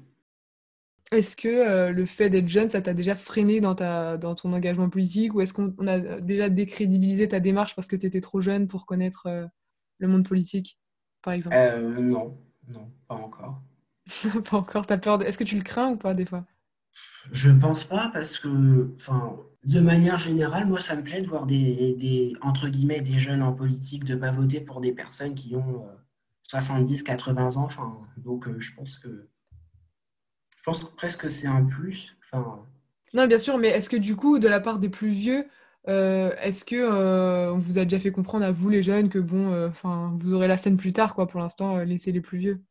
Est-ce 1.11 1.35
que 1.35 1.47
euh, 1.47 1.91
le 1.91 2.05
fait 2.05 2.29
d'être 2.29 2.47
jeune, 2.47 2.69
ça 2.69 2.81
t'a 2.81 2.93
déjà 2.93 3.15
freiné 3.15 3.61
dans, 3.61 3.75
ta, 3.75 4.17
dans 4.17 4.33
ton 4.33 4.51
engagement 4.51 4.89
politique 4.89 5.35
ou 5.35 5.41
est-ce 5.41 5.53
qu'on 5.53 5.87
a 5.87 5.99
déjà 6.21 6.49
décrédibilisé 6.49 7.27
ta 7.27 7.39
démarche 7.39 7.75
parce 7.75 7.87
que 7.87 7.95
tu 7.95 8.07
étais 8.07 8.21
trop 8.21 8.41
jeune 8.41 8.67
pour 8.67 8.85
connaître 8.87 9.27
euh, 9.27 9.45
le 9.99 10.07
monde 10.07 10.27
politique, 10.27 10.79
par 11.21 11.33
exemple? 11.33 11.55
Euh, 11.55 11.99
Non, 12.01 12.37
non, 12.67 12.91
pas 13.07 13.15
encore. 13.15 13.61
pas 14.49 14.57
encore, 14.57 14.87
t'as 14.87 14.97
peur 14.97 15.19
de... 15.19 15.25
Est-ce 15.25 15.37
que 15.37 15.43
tu 15.43 15.55
le 15.55 15.61
crains 15.61 15.91
ou 15.91 15.97
pas 15.97 16.15
des 16.15 16.25
fois? 16.25 16.45
Je 17.31 17.51
pense 17.51 17.83
pas 17.83 18.09
parce 18.11 18.39
que, 18.39 18.91
enfin, 18.95 19.37
de 19.65 19.79
manière 19.79 20.17
générale, 20.17 20.67
moi, 20.67 20.79
ça 20.79 20.95
me 20.95 21.03
plaît 21.03 21.21
de 21.21 21.27
voir 21.27 21.45
des, 21.45 21.95
des 21.95 22.35
entre 22.41 22.69
guillemets, 22.69 23.01
des 23.01 23.19
jeunes 23.19 23.43
en 23.43 23.53
politique, 23.53 24.03
de 24.03 24.15
pas 24.15 24.31
voter 24.31 24.61
pour 24.61 24.81
des 24.81 24.91
personnes 24.93 25.35
qui 25.35 25.55
ont 25.55 25.85
70, 26.43 27.03
80 27.03 27.57
ans. 27.57 27.63
Enfin, 27.63 27.97
donc, 28.17 28.47
je 28.59 28.73
pense 28.73 28.99
que 28.99 29.29
je 30.63 30.71
pense 30.71 30.95
presque 30.95 31.21
que 31.21 31.29
c'est 31.29 31.47
un 31.47 31.65
plus. 31.65 32.15
Enfin... 32.31 32.63
Non, 33.13 33.27
bien 33.27 33.37
sûr, 33.37 33.57
mais 33.57 33.67
est-ce 33.67 33.89
que 33.89 33.97
du 33.97 34.15
coup, 34.15 34.39
de 34.39 34.47
la 34.47 34.61
part 34.61 34.79
des 34.79 34.87
plus 34.87 35.09
vieux, 35.09 35.45
euh, 35.89 36.33
est-ce 36.41 36.63
que 36.63 36.75
euh, 36.77 37.53
on 37.53 37.57
vous 37.57 37.77
a 37.77 37.83
déjà 37.83 37.99
fait 37.99 38.13
comprendre 38.13 38.45
à 38.45 38.51
vous 38.51 38.69
les 38.69 38.81
jeunes 38.81 39.09
que 39.09 39.19
bon, 39.19 39.51
euh, 39.51 39.67
enfin, 39.67 40.13
vous 40.15 40.33
aurez 40.33 40.47
la 40.47 40.57
scène 40.57 40.77
plus 40.77 40.93
tard, 40.93 41.15
quoi. 41.15 41.27
Pour 41.27 41.41
l'instant, 41.41 41.79
laissez 41.79 42.13
les 42.13 42.21
plus 42.21 42.37
vieux? 42.37 42.63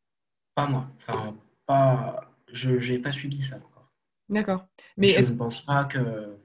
Pas 0.55 0.67
moi. 0.67 0.87
Enfin, 0.97 1.35
pas. 1.67 2.31
Je 2.51 2.71
n'ai 2.71 2.99
pas 2.99 3.11
subi 3.11 3.39
ça 3.39 3.57
encore. 3.57 3.91
D'accord. 4.29 4.65
Mais 4.97 5.07
je 5.07 5.31
ne 5.31 5.37
pense 5.37 5.61
pas 5.61 5.85
que. 5.85 6.35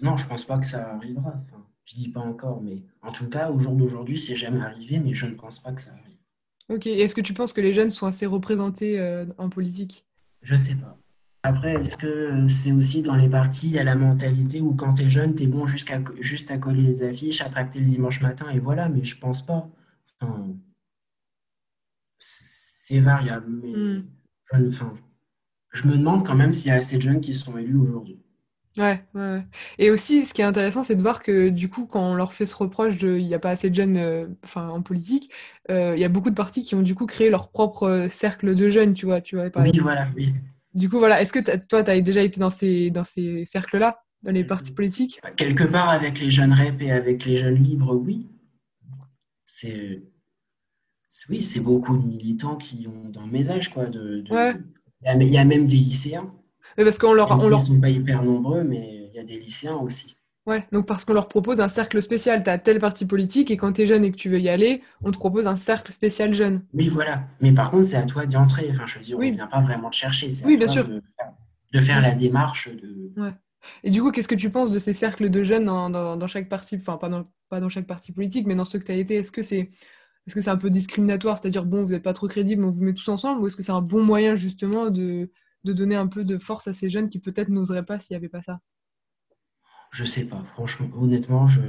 Non, 0.00 0.16
je 0.16 0.26
pense 0.26 0.44
pas 0.44 0.58
que 0.58 0.66
ça 0.66 0.94
arrivera. 0.94 1.32
Enfin, 1.34 1.66
je 1.84 1.94
dis 1.94 2.08
pas 2.08 2.20
encore, 2.20 2.62
mais 2.62 2.82
en 3.02 3.12
tout 3.12 3.28
cas, 3.28 3.50
au 3.50 3.58
jour 3.58 3.74
d'aujourd'hui, 3.74 4.18
c'est 4.18 4.36
jamais 4.36 4.60
arrivé, 4.60 4.98
mais 4.98 5.12
je 5.12 5.26
ne 5.26 5.34
pense 5.34 5.58
pas 5.58 5.72
que 5.72 5.80
ça 5.80 5.92
arrive. 5.92 6.07
Ok. 6.68 6.86
est-ce 6.86 7.14
que 7.14 7.20
tu 7.20 7.34
penses 7.34 7.52
que 7.52 7.60
les 7.60 7.72
jeunes 7.72 7.90
sont 7.90 8.06
assez 8.06 8.26
représentés 8.26 9.24
en 9.38 9.48
politique? 9.48 10.04
Je 10.42 10.54
sais 10.54 10.74
pas. 10.74 10.98
Après, 11.44 11.74
est-ce 11.74 11.96
que 11.96 12.46
c'est 12.46 12.72
aussi 12.72 13.02
dans 13.02 13.14
les 13.14 13.28
partis 13.28 13.78
à 13.78 13.84
la 13.84 13.94
mentalité 13.94 14.60
où 14.60 14.74
quand 14.74 14.94
tu 14.94 15.04
es 15.04 15.08
jeune, 15.08 15.34
tu 15.34 15.44
es 15.44 15.46
bon 15.46 15.66
jusqu'à, 15.66 16.02
juste 16.20 16.50
à 16.50 16.58
coller 16.58 16.82
les 16.82 17.02
affiches, 17.04 17.40
à 17.40 17.48
tracter 17.48 17.78
le 17.78 17.86
dimanche 17.86 18.20
matin 18.20 18.50
et 18.50 18.58
voilà, 18.58 18.88
mais 18.88 19.04
je 19.04 19.16
pense 19.16 19.44
pas. 19.46 19.70
c'est 22.18 23.00
variable, 23.00 23.46
mais 23.62 23.72
hmm. 23.72 24.04
je, 25.72 25.88
me 25.88 25.96
demande 25.96 26.26
quand 26.26 26.34
même 26.34 26.52
s'il 26.52 26.68
y 26.68 26.72
a 26.72 26.76
assez 26.76 26.96
de 26.96 27.02
jeunes 27.02 27.20
qui 27.20 27.34
sont 27.34 27.56
élus 27.56 27.76
aujourd'hui. 27.76 28.18
Ouais, 28.78 29.02
ouais, 29.14 29.42
Et 29.78 29.90
aussi, 29.90 30.24
ce 30.24 30.32
qui 30.32 30.40
est 30.40 30.44
intéressant, 30.44 30.84
c'est 30.84 30.94
de 30.94 31.02
voir 31.02 31.20
que 31.20 31.48
du 31.48 31.68
coup, 31.68 31.84
quand 31.86 32.00
on 32.00 32.14
leur 32.14 32.32
fait 32.32 32.46
ce 32.46 32.54
reproche 32.54 32.96
de 32.96 33.18
il 33.18 33.26
n'y 33.26 33.34
a 33.34 33.40
pas 33.40 33.50
assez 33.50 33.70
de 33.70 33.74
jeunes 33.74 33.96
euh, 33.96 34.28
enfin, 34.44 34.68
en 34.68 34.82
politique, 34.82 35.32
euh, 35.68 35.94
il 35.96 36.00
y 36.00 36.04
a 36.04 36.08
beaucoup 36.08 36.30
de 36.30 36.36
partis 36.36 36.62
qui 36.62 36.76
ont 36.76 36.82
du 36.82 36.94
coup 36.94 37.06
créé 37.06 37.28
leur 37.28 37.50
propre 37.50 37.88
euh, 37.88 38.08
cercle 38.08 38.54
de 38.54 38.68
jeunes, 38.68 38.94
tu 38.94 39.06
vois. 39.06 39.20
Tu 39.20 39.34
vois 39.34 39.48
oui, 39.56 39.76
voilà, 39.80 40.08
oui. 40.16 40.32
Du 40.74 40.88
coup, 40.88 40.98
voilà, 40.98 41.20
est-ce 41.20 41.32
que 41.32 41.40
toi, 41.66 41.82
tu 41.82 41.90
as 41.90 42.00
déjà 42.00 42.22
été 42.22 42.38
dans 42.38 42.50
ces, 42.50 42.90
dans 42.90 43.02
ces 43.02 43.44
cercles-là, 43.46 44.00
dans 44.22 44.30
les 44.30 44.44
partis 44.44 44.72
politiques? 44.72 45.20
Quelque 45.34 45.64
part 45.64 45.88
avec 45.88 46.20
les 46.20 46.30
jeunes 46.30 46.52
REP 46.52 46.82
et 46.82 46.92
avec 46.92 47.24
les 47.24 47.36
jeunes 47.36 47.60
libres, 47.60 47.96
oui. 47.96 48.28
C'est. 49.44 50.02
Oui, 51.30 51.42
c'est 51.42 51.60
beaucoup 51.60 51.96
de 51.96 52.06
militants 52.06 52.54
qui 52.54 52.86
ont 52.86 53.08
dans 53.08 53.26
mes 53.26 53.50
âges, 53.50 53.70
quoi. 53.70 53.86
De, 53.86 54.22
Il 55.02 55.32
y 55.32 55.38
a 55.38 55.44
même 55.44 55.66
des 55.66 55.76
lycéens 55.76 56.32
parce 56.84 56.98
qu'on 56.98 57.12
leur, 57.12 57.30
on 57.30 57.48
leur... 57.48 57.60
sont 57.60 57.80
pas 57.80 57.90
hyper 57.90 58.22
nombreux, 58.22 58.62
mais 58.62 59.10
il 59.12 59.16
y 59.16 59.18
a 59.18 59.24
des 59.24 59.38
lycéens 59.38 59.76
aussi. 59.76 60.16
Ouais, 60.48 60.66
donc 60.72 60.86
parce 60.86 61.04
qu'on 61.04 61.12
leur 61.12 61.28
propose 61.28 61.60
un 61.60 61.68
cercle 61.68 62.00
spécial. 62.00 62.42
Tu 62.42 62.48
as 62.48 62.56
tel 62.58 62.78
parti 62.78 63.04
politique 63.04 63.50
et 63.50 63.58
quand 63.58 63.74
tu 63.74 63.82
es 63.82 63.86
jeune 63.86 64.02
et 64.02 64.10
que 64.10 64.16
tu 64.16 64.30
veux 64.30 64.40
y 64.40 64.48
aller, 64.48 64.82
on 65.02 65.12
te 65.12 65.18
propose 65.18 65.46
un 65.46 65.56
cercle 65.56 65.92
spécial 65.92 66.32
jeune. 66.32 66.62
Oui, 66.72 66.88
voilà. 66.88 67.24
Mais 67.42 67.52
par 67.52 67.70
contre, 67.70 67.84
c'est 67.84 67.96
à 67.96 68.04
toi 68.04 68.24
d'y 68.24 68.38
entrer. 68.38 68.66
Enfin, 68.70 68.86
je 68.86 68.94
veux 68.94 69.04
dire, 69.04 69.18
on 69.18 69.22
ne 69.22 69.30
vient 69.30 69.46
pas 69.46 69.60
vraiment 69.60 69.90
te 69.90 69.96
chercher. 69.96 70.28
Oui, 70.46 70.56
bien 70.56 70.66
sûr. 70.66 70.88
De 70.88 71.80
faire, 71.80 72.00
la 72.00 72.14
démarche. 72.14 72.70
De... 72.70 73.12
Ouais. 73.20 73.34
Et 73.84 73.90
du 73.90 74.00
coup, 74.00 74.10
qu'est-ce 74.10 74.28
que 74.28 74.34
tu 74.34 74.48
penses 74.48 74.72
de 74.72 74.78
ces 74.78 74.94
cercles 74.94 75.28
de 75.28 75.42
jeunes 75.42 75.66
dans, 75.66 75.90
dans, 75.90 76.26
chaque 76.26 76.48
parti, 76.48 76.78
enfin 76.80 76.96
pas 76.96 77.10
dans, 77.10 77.26
pas 77.50 77.60
dans 77.60 77.68
chaque 77.68 77.86
parti 77.86 78.12
politique, 78.12 78.46
mais 78.46 78.54
dans 78.54 78.64
ceux 78.64 78.78
que 78.78 78.84
tu 78.84 78.92
as 78.92 78.96
été? 78.96 79.16
Est-ce 79.16 79.32
que 79.32 79.42
c'est 79.42 79.70
est-ce 80.26 80.34
que 80.34 80.40
c'est 80.40 80.50
un 80.50 80.56
peu 80.56 80.70
discriminatoire? 80.70 81.36
C'est-à-dire, 81.38 81.64
bon, 81.64 81.82
vous 81.84 81.90
n'êtes 81.90 82.02
pas 82.02 82.14
trop 82.14 82.26
crédible, 82.26 82.64
on 82.64 82.70
vous 82.70 82.84
met 82.84 82.94
tous 82.94 83.08
ensemble 83.08 83.42
Ou 83.42 83.46
est-ce 83.46 83.56
que 83.56 83.62
c'est 83.62 83.72
un 83.72 83.80
bon 83.82 84.02
moyen 84.02 84.34
justement 84.34 84.90
de, 84.90 85.30
de 85.64 85.72
donner 85.72 85.96
un 85.96 86.06
peu 86.06 86.24
de 86.24 86.38
force 86.38 86.68
à 86.68 86.72
ces 86.72 86.90
jeunes 86.90 87.08
qui 87.08 87.18
peut-être 87.18 87.48
n'oseraient 87.48 87.84
pas 87.84 87.98
s'il 87.98 88.14
n'y 88.14 88.16
avait 88.16 88.28
pas 88.28 88.42
ça 88.42 88.60
Je 89.90 90.04
sais 90.04 90.24
pas, 90.24 90.42
franchement, 90.44 90.88
honnêtement, 90.96 91.48
je... 91.48 91.60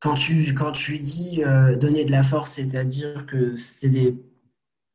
Quand 0.00 0.14
tu, 0.14 0.52
quand 0.54 0.72
tu 0.72 0.98
dis 0.98 1.42
euh, 1.42 1.74
donner 1.76 2.04
de 2.04 2.10
la 2.10 2.22
force, 2.22 2.52
c'est-à-dire 2.52 3.26
que 3.26 3.56
c'est 3.56 3.88
des... 3.88 4.16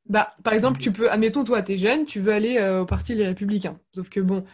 Bah, 0.08 0.27
par 0.43 0.54
exemple, 0.54 0.80
tu 0.80 0.91
peux, 0.91 1.12
admettons, 1.12 1.43
toi, 1.43 1.62
tu 1.62 1.73
es 1.73 1.77
jeune, 1.77 2.06
tu 2.06 2.19
veux 2.19 2.34
aller 2.34 2.58
euh, 2.58 2.82
au 2.82 2.86
Parti 2.86 3.15
Les 3.15 3.25
Républicains. 3.25 3.80
Sauf 3.93 4.10
que, 4.10 4.19
bon, 4.19 4.45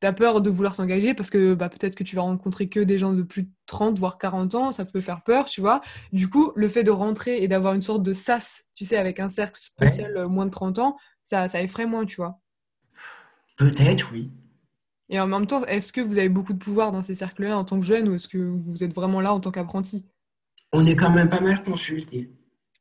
tu 0.00 0.06
as 0.06 0.12
peur 0.12 0.40
de 0.40 0.50
vouloir 0.50 0.74
s'engager 0.74 1.14
parce 1.14 1.30
que 1.30 1.54
bah, 1.54 1.68
peut-être 1.68 1.94
que 1.94 2.04
tu 2.04 2.16
vas 2.16 2.22
rencontrer 2.22 2.68
que 2.68 2.80
des 2.80 2.98
gens 2.98 3.12
de 3.12 3.22
plus 3.22 3.44
de 3.44 3.50
30, 3.66 3.98
voire 3.98 4.18
40 4.18 4.54
ans, 4.54 4.72
ça 4.72 4.84
peut 4.84 5.00
faire 5.00 5.22
peur, 5.22 5.46
tu 5.46 5.60
vois. 5.60 5.80
Du 6.12 6.28
coup, 6.28 6.52
le 6.54 6.68
fait 6.68 6.84
de 6.84 6.90
rentrer 6.90 7.42
et 7.42 7.48
d'avoir 7.48 7.74
une 7.74 7.80
sorte 7.80 8.02
de 8.02 8.12
sas, 8.12 8.64
tu 8.74 8.84
sais, 8.84 8.96
avec 8.96 9.20
un 9.20 9.28
cercle 9.28 9.58
spécial 9.58 10.16
euh, 10.16 10.28
moins 10.28 10.46
de 10.46 10.50
30 10.50 10.78
ans, 10.78 10.96
ça, 11.26 11.48
ça 11.48 11.60
effraie 11.60 11.86
moins, 11.86 12.06
tu 12.06 12.16
vois. 12.16 12.40
Peut-être, 13.56 14.10
oui. 14.12 14.30
Et 15.08 15.20
en 15.20 15.26
même 15.26 15.46
temps, 15.46 15.64
est-ce 15.64 15.92
que 15.92 16.00
vous 16.00 16.18
avez 16.18 16.28
beaucoup 16.28 16.52
de 16.52 16.58
pouvoir 16.58 16.92
dans 16.92 17.02
ces 17.02 17.14
cercles-là 17.14 17.58
en 17.58 17.64
tant 17.64 17.78
que 17.78 17.86
jeune 17.86 18.08
ou 18.08 18.14
est-ce 18.14 18.28
que 18.28 18.38
vous 18.38 18.82
êtes 18.82 18.94
vraiment 18.94 19.20
là 19.20 19.32
en 19.32 19.40
tant 19.40 19.50
qu'apprenti? 19.50 20.04
On 20.72 20.86
est 20.86 20.96
quand 20.96 21.10
même 21.10 21.28
pas 21.28 21.40
mal 21.40 21.62
consulté. 21.64 22.30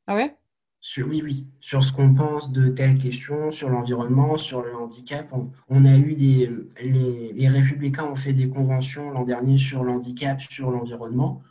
Ah 0.08 0.16
ouais? 0.16 0.36
Sur, 0.80 1.08
Oui, 1.08 1.22
oui. 1.24 1.48
Sur 1.60 1.84
ce 1.84 1.92
qu'on 1.92 2.14
pense 2.14 2.52
de 2.52 2.70
telles 2.70 2.98
questions, 3.00 3.50
sur 3.50 3.70
l'environnement, 3.70 4.38
sur 4.38 4.62
le 4.62 4.76
handicap. 4.76 5.34
On, 5.68 5.86
a 5.86 5.98
eu 5.98 6.14
des. 6.14 6.50
Les, 6.82 7.34
les, 7.34 7.48
Républicains 7.48 8.06
ont 8.06 8.16
fait 8.16 8.34
des 8.34 8.48
conventions 8.48 9.10
l'an 9.10 9.24
dernier 9.24 9.58
sur 9.58 9.84
l'handicap, 9.84 10.40
sur 10.42 10.70
l'environnement. 10.70 11.42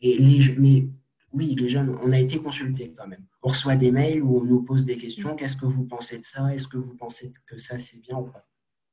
Et 0.00 0.16
les, 0.18 0.54
mais 0.58 0.86
oui, 1.36 1.54
les 1.58 1.68
jeunes, 1.68 1.94
on 2.02 2.10
a 2.12 2.18
été 2.18 2.38
consultés 2.38 2.94
quand 2.96 3.06
même. 3.06 3.24
On 3.42 3.48
reçoit 3.48 3.76
des 3.76 3.92
mails 3.92 4.22
où 4.22 4.38
on 4.40 4.44
nous 4.44 4.62
pose 4.62 4.84
des 4.84 4.96
questions. 4.96 5.36
Qu'est-ce 5.36 5.56
que 5.56 5.66
vous 5.66 5.84
pensez 5.84 6.18
de 6.18 6.24
ça? 6.24 6.54
Est-ce 6.54 6.66
que 6.68 6.78
vous 6.78 6.94
pensez 6.94 7.32
que 7.46 7.58
ça, 7.58 7.78
c'est 7.78 8.00
bien 8.00 8.16
ou 8.18 8.24
pas? 8.24 8.44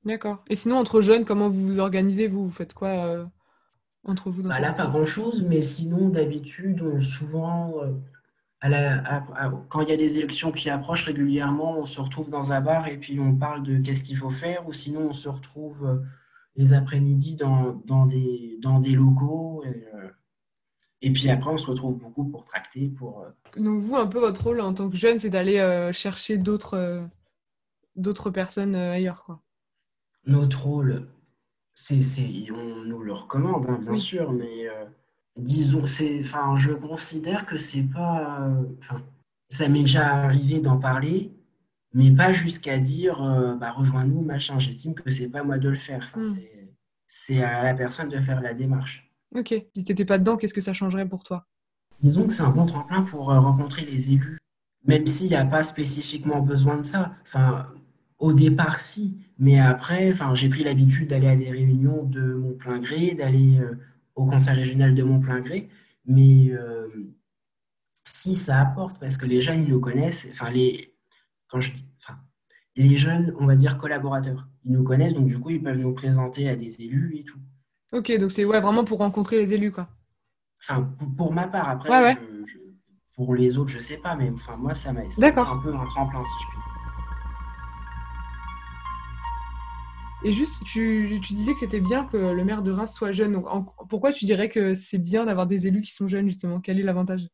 D'accord. 0.06 0.44
Et 0.50 0.56
sinon, 0.56 0.76
entre 0.78 1.02
jeunes, 1.02 1.26
comment 1.26 1.50
vous 1.50 1.66
vous 1.66 1.80
organisez? 1.80 2.28
Vous, 2.28 2.46
vous 2.46 2.52
faites 2.54 2.74
quoi 2.74 2.90
euh, 2.90 3.26
entre 4.04 4.30
vous 4.30 4.42
dans 4.44 4.50
Bah 4.50 4.60
là, 4.60 4.74
pas 4.74 4.88
grand-chose, 4.88 5.44
mais 5.48 5.62
sinon, 5.62 6.10
d'habitude, 6.10 7.00
souvent, 7.00 7.82
euh, 7.82 7.94
à 8.60 8.70
la- 8.70 9.00
à- 9.00 9.46
à- 9.46 9.52
quand 9.70 9.82
il 9.82 9.90
y 9.90 9.94
a 9.94 9.98
des 9.98 10.18
élections 10.18 10.52
qui 10.52 10.70
approchent 10.70 11.06
régulièrement, 11.06 11.78
on 11.80 11.86
se 11.86 12.02
retrouve 12.02 12.30
dans 12.30 12.52
un 12.52 12.62
bar 12.62 12.88
et 12.88 12.98
puis 12.98 13.20
on 13.20 13.36
parle 13.36 13.64
de 13.64 13.78
qu'est-ce 13.80 14.04
qu'il 14.04 14.18
faut 14.18 14.30
faire, 14.32 14.68
ou 14.68 14.74
sinon, 14.74 15.08
on 15.10 15.14
se 15.14 15.30
retrouve 15.30 15.86
euh, 15.86 16.00
les 16.56 16.74
après-midi 16.74 17.36
dans, 17.36 17.82
dans 17.86 18.06
des, 18.06 18.58
dans 18.62 18.80
des 18.80 18.92
locaux. 18.92 19.64
Et, 19.66 19.86
et 21.06 21.12
puis 21.12 21.30
après, 21.30 21.52
on 21.52 21.58
se 21.58 21.68
retrouve 21.68 21.98
beaucoup 22.00 22.24
pour 22.26 22.44
tracter, 22.46 22.88
pour... 22.88 23.22
euh, 23.22 23.30
Donc 23.62 23.82
vous, 23.82 23.96
un 23.98 24.08
peu 24.08 24.20
votre 24.20 24.44
rôle 24.44 24.62
en 24.62 24.74
tant 24.74 24.90
que 24.90 24.96
jeune, 24.98 25.20
c'est 25.20 25.30
d'aller 25.30 25.60
euh, 25.60 25.92
chercher 25.94 26.38
d'autres 26.38 26.76
euh, 26.78 27.04
d'autres 27.96 28.32
personnes 28.32 28.74
euh, 28.76 28.94
ailleurs, 28.94 29.24
quoi. 29.26 29.42
Notre 30.26 30.64
rôle, 30.66 31.08
c'est, 31.76 32.00
on 32.52 32.84
nous 32.86 33.00
le 33.04 33.14
recommande, 33.14 33.66
hein, 33.70 33.78
bien 33.82 33.92
Oui. 33.92 34.00
sûr, 34.00 34.32
mais 34.32 34.68
disons, 35.36 35.86
c'est, 35.86 36.20
enfin, 36.22 36.56
je 36.56 36.72
considère 36.72 37.46
que 37.46 37.58
c'est 37.58 37.84
pas, 37.84 38.50
enfin, 38.80 39.02
ça 39.50 39.68
m'est 39.68 39.82
déjà 39.82 40.08
arrivé 40.24 40.62
d'en 40.62 40.78
parler, 40.78 41.34
mais 41.94 42.12
pas 42.12 42.32
jusqu'à 42.32 42.78
dire, 42.78 43.18
bah, 43.60 43.72
rejoins-nous, 43.72 44.22
machin. 44.22 44.60
J'estime 44.60 44.94
que 44.96 45.10
c'est 45.10 45.30
pas 45.30 45.44
moi 45.44 45.58
de 45.58 45.68
le 45.70 45.76
faire. 45.76 46.04
Enfin, 46.06 46.22
Hmm. 46.22 46.26
c'est, 46.26 46.70
c'est 47.08 47.44
à 47.44 47.64
la 47.64 47.74
personne 47.74 48.10
de 48.10 48.20
faire 48.22 48.40
la 48.42 48.54
démarche. 48.54 49.12
Ok. 49.36 49.54
Si 49.76 49.84
t'étais 49.84 50.06
pas 50.06 50.18
dedans, 50.18 50.38
qu'est-ce 50.38 50.54
que 50.54 50.62
ça 50.62 50.74
changerait 50.74 51.08
pour 51.08 51.24
toi? 51.24 51.48
Disons 52.02 52.28
que 52.28 52.34
c'est 52.34 52.44
un 52.44 52.50
bon 52.50 52.66
tremplin 52.66 53.04
pour 53.04 53.32
euh, 53.32 53.40
rencontrer 53.40 53.86
les 53.86 54.12
élus, 54.12 54.40
même 54.86 55.06
s'il 55.08 55.28
n'y 55.28 55.36
a 55.36 55.46
pas 55.46 55.64
spécifiquement 55.64 56.42
besoin 56.42 56.78
de 56.78 56.84
ça. 56.84 57.16
Enfin, 57.24 57.68
au 58.20 58.34
départ, 58.34 58.80
si, 58.80 59.18
mais 59.38 59.60
après, 59.60 60.12
enfin, 60.12 60.36
j'ai 60.36 60.50
pris 60.50 60.64
l'habitude 60.64 61.10
d'aller 61.10 61.28
à 61.28 61.36
des 61.36 61.50
réunions 61.50 62.04
de 62.04 62.34
mon 62.34 62.54
plein 62.54 62.80
gré, 62.80 63.16
d'aller 63.16 63.60
euh, 63.60 63.76
au 64.16 64.26
conseil 64.26 64.56
régional 64.56 64.96
de 64.96 65.04
mon 65.04 65.20
plein 65.20 65.40
gré, 65.40 65.70
mais 66.06 66.52
euh, 66.52 66.88
si 68.06 68.36
ça 68.36 68.60
apporte, 68.60 69.00
parce 69.00 69.18
que 69.18 69.26
les 69.26 69.42
jeunes, 69.42 69.64
ils 69.64 69.70
nous 69.70 69.80
connaissent, 69.80 70.28
enfin, 70.32 70.52
les, 70.52 70.94
quand 71.48 71.60
je 71.60 71.72
dis, 71.72 71.86
enfin, 72.02 72.20
les 72.76 72.98
jeunes, 72.98 73.34
on 73.40 73.46
va 73.46 73.56
dire 73.56 73.78
collaborateurs, 73.78 74.48
ils 74.64 74.72
nous 74.74 74.84
connaissent, 74.84 75.14
donc 75.14 75.28
du 75.28 75.40
coup, 75.40 75.52
ils 75.52 75.64
peuvent 75.64 75.80
nous 75.80 75.94
présenter 75.94 76.50
à 76.50 76.56
des 76.56 76.82
élus 76.82 77.18
et 77.18 77.24
tout. 77.24 77.40
Ok, 77.94 78.12
donc 78.18 78.32
c'est 78.32 78.44
ouais, 78.44 78.60
vraiment 78.60 78.84
pour 78.84 78.98
rencontrer 79.00 79.38
les 79.38 79.54
élus, 79.54 79.72
quoi. 79.72 79.88
Enfin, 80.62 80.90
pour, 81.18 81.32
ma 81.32 81.48
part, 81.48 81.70
après, 81.70 81.90
ouais. 81.90 82.14
je, 82.14 82.52
je- 82.54 82.58
pour 83.16 83.36
les 83.36 83.58
autres, 83.58 83.70
je 83.70 83.80
sais 83.80 83.98
pas, 83.98 84.16
mais 84.16 84.32
enfin, 84.32 84.56
moi, 84.58 84.74
ça 84.74 84.92
m'a, 84.92 85.02
un 85.02 85.58
peu 85.60 85.76
un 85.76 85.86
tremplin, 85.86 86.24
si 86.24 86.32
je 86.42 86.48
puis 86.50 86.58
dire. 86.58 86.64
Et 90.26 90.34
juste, 90.34 90.64
tu, 90.64 91.20
tu 91.22 91.34
disais 91.34 91.54
que 91.54 91.60
c'était 91.60 91.82
bien 91.82 92.06
que 92.06 92.18
le 92.18 92.44
maire 92.46 92.62
de 92.64 92.72
Reims 92.72 92.94
soit 92.94 93.12
jeune. 93.12 93.34
Donc, 93.34 93.46
en- 93.48 93.64
pourquoi 93.90 94.14
tu 94.14 94.26
dirais 94.26 94.50
que 94.50 94.74
c'est 94.74 94.98
bien 94.98 95.26
d'avoir 95.26 95.48
des 95.48 95.68
élus 95.68 95.82
qui 95.82 95.92
sont 95.92 96.08
jeunes, 96.08 96.28
justement? 96.28 96.62
Quel 96.62 96.80
est 96.80 96.84
l'avantage? 96.84 97.28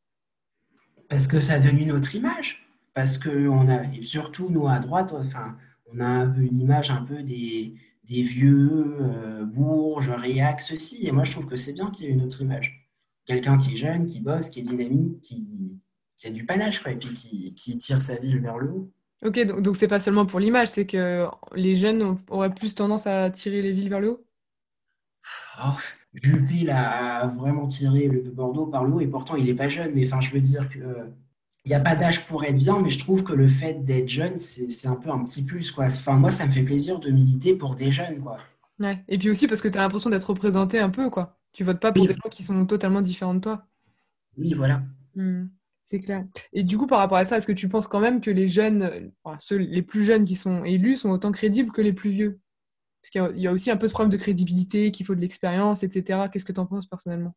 Parce 1.08 1.28
que 1.28 1.40
ça 1.40 1.60
donne 1.60 1.78
une 1.80 1.92
autre 1.92 2.16
image. 2.16 2.66
Parce 2.94 3.18
que 3.18 3.48
on 3.48 3.70
a, 3.70 3.84
et 3.94 4.04
surtout 4.04 4.50
nous 4.50 4.68
à 4.68 4.80
droite, 4.80 5.14
enfin, 5.14 5.56
on 5.94 6.00
a 6.00 6.06
un 6.06 6.28
peu 6.30 6.42
une 6.42 6.60
image 6.60 6.92
un 6.92 7.04
peu 7.04 7.22
des, 7.24 7.76
des 8.10 8.24
vieux, 8.24 8.98
euh, 9.02 9.46
bourges, 9.46 10.10
réacs, 10.10 10.62
ceci. 10.62 11.08
Et 11.08 11.12
moi, 11.12 11.24
je 11.24 11.32
trouve 11.32 11.46
que 11.46 11.56
c'est 11.56 11.74
bien 11.74 11.92
qu'il 11.92 12.06
y 12.06 12.10
ait 12.10 12.12
une 12.12 12.24
autre 12.24 12.42
image. 12.42 12.90
Quelqu'un 13.26 13.58
qui 13.58 13.74
est 13.74 13.78
jeune, 13.78 14.06
qui 14.06 14.20
bosse, 14.20 14.50
qui 14.50 14.62
est 14.62 14.64
dynamique, 14.64 15.22
qui, 15.22 15.80
qui 16.18 16.28
a 16.28 16.32
du 16.32 16.46
panache, 16.46 16.82
quoi, 16.82 16.92
et 16.92 16.96
puis 16.96 17.14
qui, 17.14 17.54
qui 17.54 17.78
tire 17.78 18.02
sa 18.02 18.16
ville 18.16 18.40
vers 18.40 18.58
le 18.58 18.72
haut. 18.72 18.92
Ok, 19.24 19.40
donc 19.46 19.62
donc 19.62 19.76
c'est 19.76 19.88
pas 19.88 20.00
seulement 20.00 20.26
pour 20.26 20.40
l'image, 20.40 20.70
c'est 20.70 20.86
que 20.86 21.28
les 21.54 21.76
jeunes 21.76 22.18
auraient 22.30 22.54
plus 22.54 22.74
tendance 22.74 23.06
à 23.06 23.30
tirer 23.30 23.62
les 23.62 23.74
villes 23.74 23.90
vers 23.90 24.00
le 24.00 24.12
haut? 24.12 24.26
Alors, 25.58 25.80
Juppé, 26.14 26.54
il 26.62 26.70
a 26.70 27.28
vraiment 27.28 27.68
tiré 27.68 28.08
le 28.08 28.22
Bordeaux 28.32 28.66
par 28.66 28.86
le 28.86 28.94
haut, 28.94 29.02
et 29.02 29.08
pourtant, 29.08 29.36
il 29.36 29.46
n'est 29.46 29.54
pas 29.54 29.68
jeune. 29.68 29.92
Mais 29.94 30.06
enfin, 30.06 30.22
je 30.22 30.32
veux 30.32 30.40
dire 30.40 30.68
que, 30.70 30.80
il 31.66 31.70
n'y 31.70 31.76
a 31.76 31.80
pas 31.80 31.96
d'âge 31.96 32.26
pour 32.26 32.44
être 32.46 32.56
bien, 32.58 32.80
mais 32.80 32.90
je 32.90 33.00
trouve 33.00 33.24
que 33.24 33.34
le 33.34 33.48
fait 33.48 33.84
d'être 33.84 34.08
jeune, 34.08 34.40
c'est, 34.40 34.88
un 34.88 34.96
peu 34.96 35.10
un 35.10 35.24
petit 35.24 35.44
plus, 35.44 35.72
quoi. 35.72 35.86
Enfin, 35.86 36.14
moi, 36.14 36.32
ça 36.32 36.46
me 36.46 36.52
fait 36.52 36.64
plaisir 36.64 37.00
de 37.00 37.10
militer 37.12 37.56
pour 37.56 37.76
des 37.76 37.92
jeunes, 37.92 38.22
quoi. 38.22 38.38
Ouais. 38.80 39.04
Et 39.10 39.18
puis 39.18 39.30
aussi 39.30 39.48
parce 39.48 39.62
que 39.62 39.68
tu 39.68 39.78
as 39.78 39.82
l'impression 39.82 40.10
d'être 40.10 40.30
représenté 40.30 40.80
un 40.80 40.90
peu, 40.90 41.10
quoi. 41.10 41.38
Tu 41.52 41.64
votes 41.64 41.80
pas 41.80 41.92
pour 41.92 42.04
Oui, 42.04 42.08
des 42.08 42.16
gens 42.16 42.30
qui 42.30 42.44
sont 42.44 42.66
totalement 42.66 43.02
différents 43.02 43.34
de 43.34 43.42
toi. 43.42 43.68
oui, 44.38 44.54
voilà. 44.54 44.84
Hmm, 45.16 45.48
c'est 45.84 46.00
clair. 46.00 46.26
Et 46.54 46.64
du 46.64 46.78
coup, 46.78 46.88
par 46.88 47.00
rapport 47.00 47.18
à 47.18 47.26
ça, 47.26 47.38
est-ce 47.38 47.48
que 47.48 47.52
tu 47.52 47.68
penses 47.68 47.88
quand 47.88 48.00
même 48.00 48.22
que 48.22 48.32
les 48.32 48.48
jeunes, 48.48 49.12
enfin, 49.24 49.38
ceux, 49.40 49.58
les 49.58 49.82
plus 49.82 50.06
jeunes 50.06 50.24
qui 50.24 50.36
sont 50.36 50.64
élus 50.64 50.98
sont 50.98 51.10
autant 51.10 51.32
crédibles 51.32 51.72
que 51.72 51.82
les 51.82 51.94
plus 51.94 52.12
vieux? 52.12 52.40
Parce 53.02 53.10
qu'il 53.10 53.22
y 53.22 53.26
a, 53.26 53.32
il 53.32 53.42
y 53.42 53.48
a 53.48 53.52
aussi 53.52 53.70
un 53.72 53.78
peu 53.78 53.88
ce 53.88 53.94
problème 53.94 54.12
de 54.12 54.18
crédibilité, 54.18 54.92
qu'il 54.92 55.06
faut 55.06 55.16
de 55.16 55.22
l'expérience, 55.22 55.84
etc. 55.84 56.30
Qu'est-ce 56.32 56.46
que 56.46 56.52
tu 56.52 56.60
en 56.60 56.66
penses 56.66 56.88
personnellement? 56.88 57.36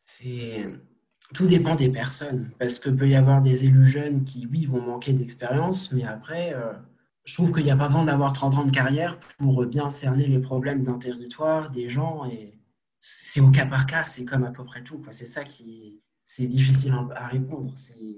C'est... 0.00 0.66
Tout 1.34 1.46
dépend 1.46 1.74
des 1.74 1.90
personnes, 1.90 2.50
parce 2.58 2.78
que 2.78 2.88
peut 2.88 3.08
y 3.08 3.14
avoir 3.14 3.42
des 3.42 3.66
élus 3.66 3.86
jeunes 3.86 4.24
qui, 4.24 4.46
oui, 4.50 4.64
vont 4.64 4.80
manquer 4.80 5.12
d'expérience, 5.12 5.92
mais 5.92 6.04
après, 6.04 6.54
euh, 6.54 6.72
je 7.24 7.34
trouve 7.34 7.52
qu'il 7.52 7.64
n'y 7.64 7.70
a 7.70 7.76
pas 7.76 7.88
besoin 7.88 8.04
d'avoir 8.04 8.32
30 8.32 8.54
ans 8.54 8.64
de 8.64 8.70
carrière 8.70 9.18
pour 9.38 9.66
bien 9.66 9.90
cerner 9.90 10.26
les 10.26 10.38
problèmes 10.38 10.82
d'un 10.84 10.98
territoire, 10.98 11.70
des 11.70 11.90
gens, 11.90 12.24
et 12.24 12.58
c'est 13.00 13.40
au 13.40 13.50
cas 13.50 13.66
par 13.66 13.86
cas, 13.86 14.04
c'est 14.04 14.24
comme 14.24 14.44
à 14.44 14.50
peu 14.50 14.64
près 14.64 14.82
tout. 14.82 15.02
C'est 15.10 15.26
ça 15.26 15.44
qui... 15.44 16.00
C'est 16.30 16.46
difficile 16.46 16.92
à 17.16 17.26
répondre. 17.28 17.72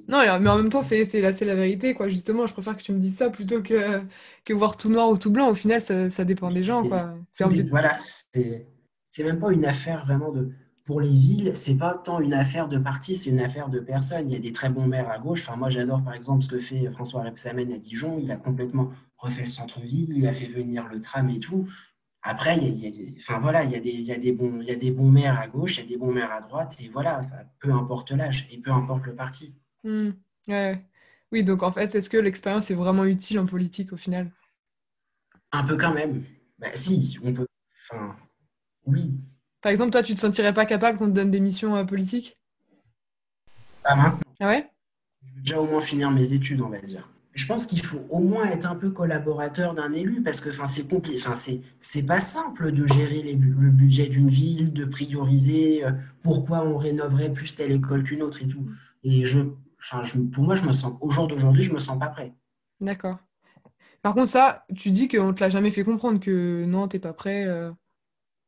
Non, 0.09 0.19
mais 0.41 0.51
en 0.51 0.57
même 0.57 0.69
temps, 0.69 0.83
c'est 0.83 1.05
la, 1.21 1.31
la 1.31 1.55
vérité, 1.55 1.95
quoi. 1.95 2.09
Justement, 2.09 2.45
je 2.45 2.53
préfère 2.53 2.77
que 2.77 2.83
tu 2.83 2.91
me 2.93 2.99
dises 2.99 3.15
ça 3.17 3.31
plutôt 3.31 3.63
que, 3.63 4.03
que 4.45 4.53
voir 4.53 4.77
tout 4.77 4.89
noir 4.91 5.11
ou 5.11 5.17
tout 5.17 5.31
blanc. 5.31 5.49
Au 5.49 5.55
final, 5.55 5.81
ça, 5.81 6.11
ça 6.11 6.25
dépend 6.25 6.51
des 6.51 6.65
gens, 6.65 6.89
quoi. 6.89 7.15
Voilà, 7.71 7.97
c'est 9.05 9.25
même 9.25 9.39
pas 9.39 9.53
une 9.53 9.65
affaire 9.65 10.05
vraiment 10.07 10.33
de 10.33 10.51
pour 10.85 11.01
les 11.01 11.11
villes, 11.11 11.55
c'est 11.55 11.77
pas 11.77 11.95
tant 11.95 12.21
une 12.21 12.35
affaire 12.35 12.69
de 12.69 12.79
parti, 12.79 13.17
c'est 13.17 13.31
une 13.31 13.41
affaire 13.41 13.69
de 13.69 13.81
personnes. 13.81 14.29
Il 14.29 14.33
y 14.33 14.37
a 14.37 14.41
des 14.41 14.53
très 14.53 14.71
bons 14.71 14.87
maires 14.87 15.11
à 15.11 15.19
gauche. 15.19 15.49
Enfin, 15.49 15.57
moi, 15.57 15.71
j'adore 15.71 16.03
par 16.03 16.15
exemple 16.15 16.43
ce 16.43 16.49
que 16.49 16.61
fait 16.61 16.91
François 16.91 17.23
Rebsamen 17.23 17.73
à 17.73 17.79
Dijon. 17.79 18.19
Il 18.19 18.31
a 18.31 18.37
complètement 18.37 18.91
refait 19.17 19.43
le 19.43 19.49
centre-ville, 19.49 20.17
il 20.17 20.27
a 20.27 20.33
fait 20.33 20.49
venir 20.49 20.89
le 20.89 21.01
tram 21.01 21.29
et 21.31 21.39
tout. 21.39 21.69
Après, 22.23 22.57
il 22.59 22.65
y 22.65 22.67
a, 22.67 22.69
il 22.69 22.85
y 22.85 22.87
a 22.87 22.91
des, 22.91 23.15
enfin 23.19 23.39
voilà, 23.39 23.65
il 23.65 23.71
y 23.71 23.77
a 23.77 23.81
des, 23.81 23.91
il 23.91 24.03
y 24.03 24.13
a 24.13 24.19
des 24.19 24.33
bons, 24.33 24.61
il 24.61 24.69
y 24.69 24.71
a 24.71 24.77
des 24.77 24.91
bons 24.91 25.11
maires 25.11 25.39
à 25.39 25.49
gauche, 25.49 25.79
il 25.79 25.85
y 25.85 25.87
a 25.87 25.89
des 25.89 25.97
bons 25.97 26.13
maires 26.13 26.33
à 26.33 26.41
droite, 26.41 26.77
et 26.81 26.89
voilà, 26.89 27.23
peu 27.61 27.73
importe 27.73 28.11
l'âge 28.11 28.47
et 28.51 28.59
peu 28.59 28.71
importe 28.71 29.07
le 29.07 29.15
parti. 29.15 29.55
Hmm, 29.85 30.11
ouais. 30.49 30.85
Oui, 31.33 31.45
donc 31.45 31.63
en 31.63 31.73
fait, 31.73 31.95
est-ce 31.95 32.11
que 32.11 32.19
l'expérience 32.19 32.71
est 32.71 32.75
vraiment 32.75 33.05
utile 33.05 33.39
en 33.39 33.47
politique 33.47 33.93
au 33.93 33.97
final? 33.97 34.31
Un 35.53 35.65
peu 35.65 35.77
quand 35.77 35.95
même. 35.95 36.25
Bah, 36.59 36.69
si, 36.75 37.19
on 37.23 37.33
peut. 37.33 37.47
Enfin, 37.91 38.17
oui, 38.85 39.21
Par 39.63 39.73
exemple, 39.73 39.91
toi, 39.93 40.03
tu 40.03 40.15
te 40.15 40.21
sentirais 40.21 40.53
pas 40.55 40.67
capable 40.67 40.99
qu'on 40.99 41.07
te 41.07 41.13
donne 41.13 41.31
des 41.31 41.41
missions 41.41 41.75
euh, 41.77 41.85
politiques? 41.85 42.39
pas 43.83 43.95
maintenant. 43.95 44.21
Ah 44.41 44.49
ouais? 44.49 44.71
Je 45.23 45.35
veux 45.35 45.41
déjà 45.41 45.61
au 45.61 45.67
moins 45.67 45.81
finir 45.81 46.11
mes 46.11 46.33
études, 46.33 46.61
on 46.61 46.69
va 46.69 46.81
dire. 46.81 47.09
Je 47.33 47.47
pense 47.47 47.67
qu'il 47.67 47.81
faut 47.81 48.01
au 48.11 48.19
moins 48.19 48.47
être 48.51 48.67
un 48.67 48.75
peu 48.75 48.91
collaborateur 48.91 49.75
d'un 49.75 49.93
élu 49.93 50.23
parce 50.23 50.41
que 50.41 50.51
c'est 50.67 50.89
compli- 50.91 51.17
enfin, 51.17 51.35
c'est, 51.35 52.03
pas 52.03 52.21
simple 52.21 52.73
de 52.73 52.87
gérer 52.87 53.23
les 53.23 53.35
le 53.35 53.71
budget 53.71 54.09
d'une 54.09 54.29
ville, 54.29 54.73
de 54.73 54.85
prioriser 54.85 55.85
euh, 55.85 55.93
pourquoi 56.23 56.65
on 56.67 56.77
rénoverait 56.77 57.33
plus 57.33 57.55
telle 57.55 57.73
école 57.73 58.03
qu'une 58.03 58.23
autre 58.23 58.43
et 58.43 58.49
tout. 58.49 58.69
Et 59.05 59.25
je, 59.25 59.41
pour 60.33 60.45
moi, 60.45 60.57
je 60.57 60.65
me 60.65 60.73
sens, 60.73 60.95
au 61.01 61.11
jour 61.11 61.29
d'aujourd'hui, 61.29 61.63
je 61.63 61.73
me 61.73 61.79
sens 61.79 61.99
pas 61.99 62.09
prêt. 62.09 62.35
D'accord. 62.81 63.19
Par 64.03 64.15
contre, 64.15 64.29
ça, 64.29 64.65
tu 64.77 64.91
dis 64.91 65.09
qu'on 65.09 65.35
te 65.35 65.41
l'a 65.43 65.51
jamais 65.51 65.71
fait 65.73 65.85
comprendre 65.85 66.21
que 66.21 66.65
non, 66.67 66.89
t'es 66.89 66.99
pas 66.99 67.13
prêt. 67.13 67.45
euh, 67.47 67.71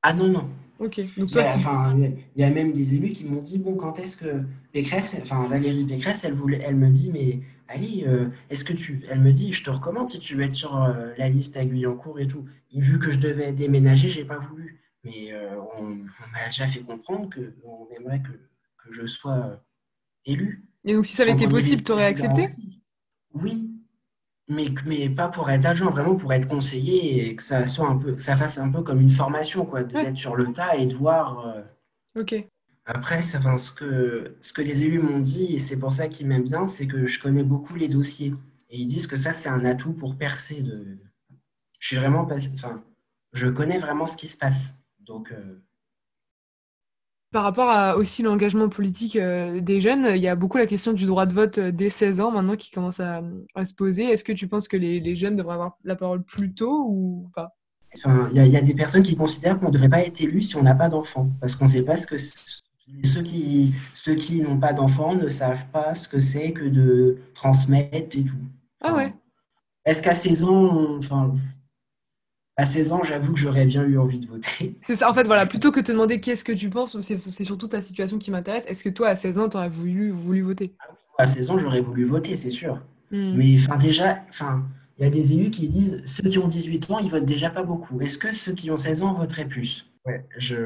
Ah 0.03 0.13
non, 0.13 0.29
non. 0.29 0.49
Ok. 0.79 0.99
Donc 0.99 1.09
Il 1.17 1.23
y 1.25 1.27
toi, 1.27 1.43
a, 1.43 1.55
enfin, 1.55 1.97
il 2.37 2.45
y 2.45 2.51
même 2.51 2.73
des 2.73 2.95
élus 2.95 3.11
qui 3.11 3.25
m'ont 3.25 3.41
dit, 3.41 3.59
bon, 3.59 3.77
quand 3.77 3.99
est-ce 3.99 4.17
que 4.17 4.43
Pécresse, 4.73 5.17
enfin 5.23 5.47
Valérie 5.47 5.85
Pécresse, 5.85 6.25
elle 6.25 6.33
voulait, 6.35 6.61
elle 6.65 6.77
me 6.77 6.91
dit, 6.91 7.11
mais 7.13 7.41
allez, 7.69 8.05
euh, 8.07 8.29
est-ce 8.51 8.65
que 8.65 8.73
tu, 8.73 9.03
elle 9.09 9.21
me 9.21 9.33
dit, 9.33 9.53
je 9.53 9.63
te 9.63 9.71
recommande 9.71 10.09
si 10.09 10.19
tu 10.19 10.35
veux 10.35 10.43
être 10.43 10.55
sur 10.55 10.83
euh, 10.83 11.13
la 11.19 11.29
liste 11.29 11.57
à 11.57 11.65
Guyancourt 11.65 12.19
et 12.19 12.27
tout. 12.27 12.45
Et 12.73 12.81
vu 12.81 12.99
que 12.99 13.11
je 13.11 13.21
devais 13.21 13.53
déménager, 13.53 14.09
j'ai 14.09 14.25
pas 14.25 14.39
voulu. 14.39 14.81
Mais 15.05 15.33
euh, 15.33 15.57
on, 15.79 15.85
on 15.87 16.31
m'a 16.33 16.47
déjà 16.47 16.67
fait 16.67 16.81
comprendre 16.81 17.29
que 17.29 17.55
on 17.65 17.89
aimerait 17.97 18.23
que, 18.23 18.33
que 18.79 18.93
je 18.93 19.07
sois 19.07 19.37
euh, 19.37 19.57
élu. 20.27 20.65
Et 20.85 20.95
donc, 20.95 21.07
si 21.07 21.15
ça 21.15 21.23
avait 21.23 21.33
été 21.33 21.47
possible, 21.47 21.83
t'aurais 21.83 22.13
vice-président 22.13 22.43
accepté? 22.43 22.65
Oui, 23.35 23.72
mais, 24.55 24.69
mais 24.87 25.09
pas 25.11 25.29
pour 25.29 25.51
être 25.51 25.67
adjoint, 25.67 25.91
vraiment 25.91 26.15
pour 26.17 26.33
être 26.33 26.47
conseiller 26.49 27.29
et 27.29 27.37
que 27.37 27.43
ça 27.43 27.67
soit 27.67 27.89
un 27.89 27.97
peu, 27.97 28.13
que 28.15 28.23
ça 28.23 28.37
fasse 28.37 28.59
un 28.59 28.71
peu 28.71 28.83
comme 28.83 29.01
une 29.01 29.11
formation, 29.11 29.65
quoi, 29.67 29.83
de- 29.85 29.95
Ouais. 29.95 30.05
d'être 30.05 30.17
sur 30.19 30.37
le 30.37 30.53
tas 30.53 30.77
et 30.77 30.87
de 30.87 30.95
voir. 30.95 31.47
euh, 31.47 31.63
Ok. 32.21 32.35
après, 32.85 33.19
enfin, 33.37 33.57
ce 33.59 33.71
que, 33.73 34.37
ce 34.43 34.53
que 34.53 34.63
les 34.63 34.85
élus 34.85 34.99
m'ont 34.99 35.19
dit, 35.21 35.47
et 35.55 35.59
c'est 35.59 35.79
pour 35.79 35.93
ça 35.93 36.09
qu'ils 36.09 36.27
m'aiment 36.27 36.43
bien, 36.45 36.67
c'est 36.67 36.87
que 36.87 37.07
je 37.07 37.21
connais 37.21 37.43
beaucoup 37.45 37.75
les 37.75 37.89
dossiers. 37.89 38.35
Et 38.71 38.79
ils 38.81 38.87
disent 38.87 39.07
que 39.07 39.17
ça, 39.17 39.33
c'est 39.33 39.49
un 39.49 39.65
atout 39.65 39.93
pour 39.93 40.17
percer. 40.17 40.61
De... 40.63 40.99
Je 41.79 41.87
suis 41.87 41.97
vraiment 41.97 42.25
pas... 42.25 42.37
Enfin, 42.55 42.83
je 43.33 43.49
connais 43.49 43.79
vraiment 43.79 44.07
ce 44.07 44.17
qui 44.17 44.29
se 44.29 44.37
passe. 44.37 44.75
Donc, 45.01 45.31
euh, 45.33 45.61
Par 47.33 47.45
rapport 47.45 47.71
à 47.71 47.97
aussi 47.97 48.23
l'engagement 48.23 48.69
politique 48.69 49.17
des 49.17 49.81
jeunes, 49.81 50.07
il 50.15 50.21
y 50.21 50.29
a 50.29 50.37
beaucoup 50.37 50.59
la 50.59 50.67
question 50.67 50.93
du 50.93 51.07
droit 51.07 51.25
de 51.25 51.33
vote 51.33 51.59
dès 51.59 51.89
16 51.89 52.21
ans 52.21 52.31
maintenant 52.31 52.57
qui 52.57 52.71
commence 52.71 53.01
à, 53.01 53.23
se 53.65 53.75
poser. 53.75 54.05
Est-ce 54.05 54.23
que 54.23 54.33
tu 54.33 54.49
penses 54.49 54.69
que 54.69 54.77
les, 54.77 55.17
jeunes 55.17 55.37
devraient 55.37 55.55
avoir 55.55 55.79
la 55.83 55.97
parole 55.97 56.23
plus 56.23 56.53
tôt 56.53 56.85
ou 56.87 57.31
pas? 57.35 57.57
Il 57.95 58.47
y, 58.47 58.57
a 58.57 58.61
des 58.61 58.75
personnes 58.75 59.03
qui 59.03 59.17
considèrent 59.17 59.59
qu'on 59.59 59.67
ne 59.67 59.73
devrait 59.73 59.89
pas 59.89 60.03
être 60.03 60.21
élu 60.21 60.43
si 60.43 60.57
on 60.57 60.63
n'a 60.63 60.75
pas 60.75 60.89
d'enfant, 60.89 61.31
parce 61.41 61.57
qu'on 61.57 61.65
ne 61.65 61.71
sait 61.71 61.83
pas 61.83 61.97
ce 61.97 62.07
que 62.07 62.17
ceux 63.05 63.23
qui, 63.23 63.75
ceux 63.95 64.15
qui 64.15 64.41
n'ont 64.41 64.59
pas 64.59 64.73
d'enfants 64.73 65.15
ne 65.15 65.29
savent 65.29 65.67
pas 65.73 65.95
ce 65.95 66.09
que 66.09 66.21
c'est 66.21 66.53
que 66.53 66.65
de 66.65 67.19
transmettre 67.35 68.17
et 68.17 68.25
tout. 68.25 68.37
ah 68.81 68.95
ouais. 68.95 69.15
Est-ce 69.85 70.03
qu'à 70.03 70.15
16 70.15 70.45
ans, 70.45 70.97
enfin, 70.99 71.35
à 72.63 72.65
16 72.65 72.93
ans, 72.93 73.03
j'avoue 73.03 73.33
que 73.33 73.41
j'aurais 73.41 73.67
bien 73.67 73.85
eu 73.85 73.99
envie 73.99 74.21
de 74.21 74.27
voter. 74.29 74.77
C'est 74.83 74.95
ça, 74.95 75.11
en 75.11 75.13
fait, 75.13 75.25
voilà, 75.25 75.47
plutôt 75.47 75.73
que 75.73 75.81
de 75.81 75.85
te 75.85 75.91
demander 75.91 76.21
qu'est-ce 76.21 76.45
que 76.45 76.53
tu 76.53 76.71
penses, 76.71 76.99
c'est 77.01 77.45
surtout 77.45 77.67
ta 77.67 77.83
situation 77.83 78.19
qui 78.19 78.31
m'intéresse. 78.31 78.63
Est-ce 78.69 78.85
que 78.85 78.89
toi, 78.89 79.09
à 79.09 79.17
16 79.17 79.39
ans, 79.39 79.49
tu 79.49 79.57
aurais 79.57 79.69
voulu, 79.69 80.11
voulu 80.13 80.43
voter? 80.43 80.73
Ah 80.79 80.95
À 81.19 81.27
16 81.27 81.51
ans, 81.51 81.59
j'aurais 81.59 81.81
voulu 81.81 82.05
voter, 82.05 82.37
c'est 82.37 82.51
sûr. 82.51 82.81
Hmm. 83.11 83.35
Mais 83.37 83.57
enfin, 83.59 83.77
déjà, 83.77 84.23
enfin, 84.29 84.65
il 84.99 85.05
y 85.05 85.07
a 85.07 85.11
des 85.11 85.33
élus 85.33 85.51
qui 85.51 85.67
disent 85.67 86.03
ceux 86.05 86.23
qui 86.23 86.39
ont 86.39 86.47
18 86.47 86.89
ans, 86.91 86.99
ils 87.01 87.11
votent 87.11 87.25
déjà 87.25 87.51
pas 87.51 87.65
beaucoup. 87.65 88.01
Est-ce 88.01 88.17
que 88.17 88.33
ceux 88.33 88.53
qui 88.53 88.71
ont 88.71 88.77
16 88.77 89.03
ans 89.03 89.13
voteraient 89.13 89.49
plus? 89.49 89.91
Ouais, 90.07 90.25
je. 90.39 90.57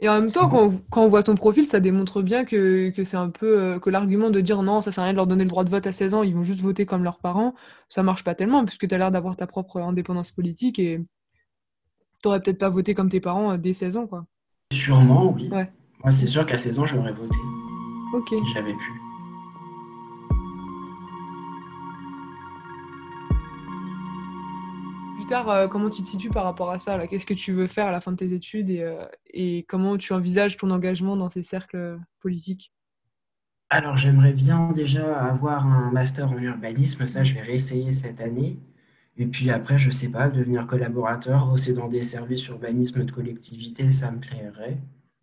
Et 0.00 0.08
en 0.08 0.20
même 0.20 0.30
temps, 0.30 0.48
quand 0.48 1.02
on, 1.02 1.08
voit 1.08 1.24
ton 1.24 1.34
profil, 1.34 1.66
ça 1.66 1.80
démontre 1.80 2.22
bien 2.22 2.44
que, 2.44 2.92
c'est 3.04 3.16
un 3.16 3.30
peu 3.30 3.60
euh, 3.60 3.78
que 3.80 3.90
l'argument 3.90 4.30
de 4.30 4.40
dire 4.40 4.62
non, 4.62 4.80
ça 4.80 4.92
sert 4.92 5.02
à 5.02 5.06
rien 5.06 5.12
de 5.12 5.16
leur 5.16 5.26
donner 5.26 5.42
le 5.42 5.50
droit 5.50 5.64
de 5.64 5.70
vote 5.70 5.86
à 5.88 5.92
16 5.92 6.14
ans, 6.14 6.22
ils 6.22 6.34
vont 6.34 6.44
juste 6.44 6.60
voter 6.60 6.86
comme 6.86 7.02
leurs 7.02 7.18
parents, 7.18 7.54
ça 7.88 8.04
marche 8.04 8.22
pas 8.22 8.36
tellement, 8.36 8.64
puisque 8.64 8.86
tu 8.86 8.94
as 8.94 8.98
l'air 8.98 9.10
d'avoir 9.10 9.34
ta 9.34 9.48
propre 9.48 9.78
indépendance 9.78 10.30
politique 10.30 10.78
et 10.78 11.04
t'aurais 12.22 12.40
peut-être 12.40 12.58
pas 12.58 12.68
voté 12.68 12.94
comme 12.94 13.08
tes 13.08 13.20
parents 13.20 13.52
euh, 13.52 13.56
dès 13.56 13.72
16 13.72 13.96
ans, 13.96 14.06
quoi. 14.06 14.24
Sûrement, 14.72 15.32
oui. 15.32 15.48
Ouais. 15.50 15.70
Moi, 16.04 16.12
c'est 16.12 16.26
sûr 16.28 16.46
qu'à 16.46 16.58
16 16.58 16.78
ans, 16.78 16.86
j'aurais 16.86 17.12
voté. 17.12 17.38
Ok. 18.14 18.28
Si 18.28 18.52
j'avais 18.54 18.74
pu. 18.74 19.07
Tard, 25.28 25.48
euh, 25.50 25.68
comment 25.68 25.90
tu 25.90 26.02
te 26.02 26.08
situes 26.08 26.30
par 26.30 26.44
rapport 26.44 26.70
à 26.70 26.78
ça 26.78 27.06
Qu'est-ce 27.06 27.26
que 27.26 27.34
tu 27.34 27.52
veux 27.52 27.66
faire 27.66 27.86
à 27.86 27.90
la 27.92 28.00
fin 28.00 28.10
de 28.10 28.16
tes 28.16 28.32
études 28.32 28.70
et, 28.70 28.82
euh, 28.82 29.04
et 29.26 29.64
comment 29.68 29.96
tu 29.96 30.12
envisages 30.12 30.56
ton 30.56 30.70
engagement 30.70 31.16
dans 31.16 31.30
ces 31.30 31.42
cercles 31.42 31.98
politiques? 32.20 32.72
Alors, 33.70 33.96
j'aimerais 33.96 34.32
bien 34.32 34.72
déjà 34.72 35.22
avoir 35.24 35.66
un 35.66 35.90
master 35.92 36.30
en 36.30 36.38
urbanisme. 36.38 37.06
Ça, 37.06 37.22
je 37.22 37.34
vais 37.34 37.42
réessayer 37.42 37.92
cette 37.92 38.20
année. 38.20 38.58
Et 39.18 39.26
puis 39.26 39.50
après, 39.50 39.78
je 39.78 39.90
sais 39.90 40.10
pas, 40.10 40.30
devenir 40.30 40.66
collaborateur, 40.66 41.46
bosser 41.46 41.74
dans 41.74 41.88
des 41.88 42.02
services 42.02 42.46
urbanisme 42.48 43.04
de 43.04 43.12
collectivité, 43.12 43.90
ça 43.90 44.10
me 44.10 44.20
plairait. 44.20 44.78